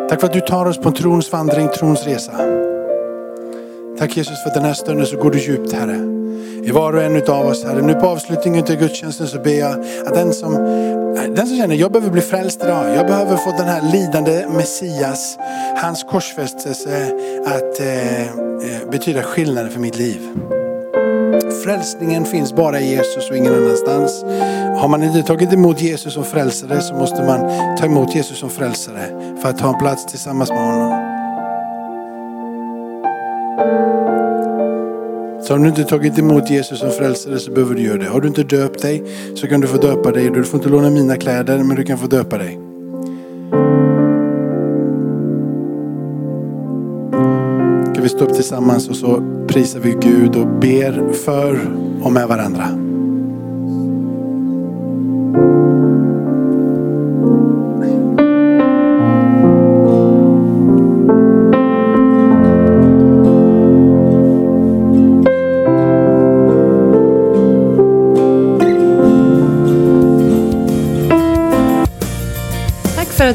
Tack 0.08 0.20
för 0.20 0.26
att 0.26 0.32
du 0.32 0.40
tar 0.40 0.66
oss 0.66 0.78
på 0.78 0.88
en 0.88 0.94
trons 0.94 1.32
vandring, 1.32 1.68
trons 1.68 2.06
resa. 2.06 2.32
Tack 3.98 4.16
Jesus 4.16 4.42
för 4.42 4.50
den 4.54 4.64
här 4.64 4.74
stunden 4.74 5.06
så 5.06 5.16
går 5.16 5.30
du 5.30 5.38
djupt 5.38 5.72
Herre. 5.72 5.96
I 6.64 6.70
var 6.70 6.92
och 6.92 7.02
en 7.02 7.16
av 7.30 7.46
oss 7.46 7.64
Herre. 7.64 7.82
Nu 7.82 7.94
på 7.94 8.06
avslutningen 8.06 8.64
till 8.64 8.76
gudstjänsten 8.76 9.26
så 9.26 9.38
ber 9.38 9.58
jag 9.58 9.72
att 10.06 10.14
den 10.14 10.32
som, 10.32 10.54
eh, 10.54 11.22
den 11.22 11.46
som 11.46 11.56
känner 11.56 11.74
jag 11.74 11.92
behöver 11.92 12.12
bli 12.12 12.20
frälst 12.20 12.62
idag. 12.64 12.96
Jag 12.96 13.06
behöver 13.06 13.36
få 13.36 13.50
den 13.50 13.66
här 13.66 13.92
lidande 13.92 14.46
Messias, 14.48 15.38
hans 15.76 16.02
korsfästelse 16.02 17.12
att 17.46 17.80
eh, 17.80 18.22
eh 18.22 18.90
betyda 18.90 19.22
skillnaden 19.22 19.70
för 19.70 19.80
mitt 19.80 19.98
liv. 19.98 20.20
Frälsningen 21.64 22.24
finns 22.24 22.52
bara 22.52 22.80
i 22.80 22.90
Jesus 22.90 23.30
och 23.30 23.36
ingen 23.36 23.54
annanstans. 23.54 24.24
Har 24.76 24.88
man 24.88 25.02
inte 25.02 25.22
tagit 25.22 25.52
emot 25.52 25.82
Jesus 25.82 26.14
som 26.14 26.24
frälsare 26.24 26.80
så 26.80 26.94
måste 26.94 27.22
man 27.22 27.40
ta 27.76 27.86
emot 27.86 28.14
Jesus 28.14 28.38
som 28.38 28.50
frälsare 28.50 29.36
för 29.42 29.48
att 29.48 29.60
ha 29.60 29.72
en 29.72 29.78
plats 29.78 30.06
tillsammans 30.06 30.50
med 30.50 30.58
honom. 30.58 31.16
Så 35.42 35.54
om 35.54 35.62
du 35.62 35.68
inte 35.68 35.84
tagit 35.84 36.18
emot 36.18 36.50
Jesus 36.50 36.78
som 36.78 36.90
frälsare 36.90 37.38
så 37.38 37.52
behöver 37.52 37.74
du 37.74 37.82
göra 37.82 37.98
det. 37.98 38.08
Har 38.08 38.20
du 38.20 38.28
inte 38.28 38.42
döpt 38.42 38.82
dig 38.82 39.02
så 39.34 39.46
kan 39.46 39.60
du 39.60 39.66
få 39.66 39.76
döpa 39.76 40.12
dig. 40.12 40.30
Du 40.30 40.44
får 40.44 40.58
inte 40.60 40.70
låna 40.70 40.90
mina 40.90 41.16
kläder 41.16 41.58
men 41.58 41.76
du 41.76 41.84
kan 41.84 41.98
få 41.98 42.06
döpa 42.06 42.38
dig. 42.38 42.58
Ska 47.92 48.02
vi 48.02 48.08
stå 48.08 48.24
upp 48.24 48.34
tillsammans 48.34 48.88
och 48.88 48.96
så 48.96 49.22
prisar 49.48 49.80
vi 49.80 49.96
Gud 50.00 50.36
och 50.36 50.46
ber 50.46 51.12
för 51.12 51.60
och 52.02 52.12
med 52.12 52.28
varandra. 52.28 52.85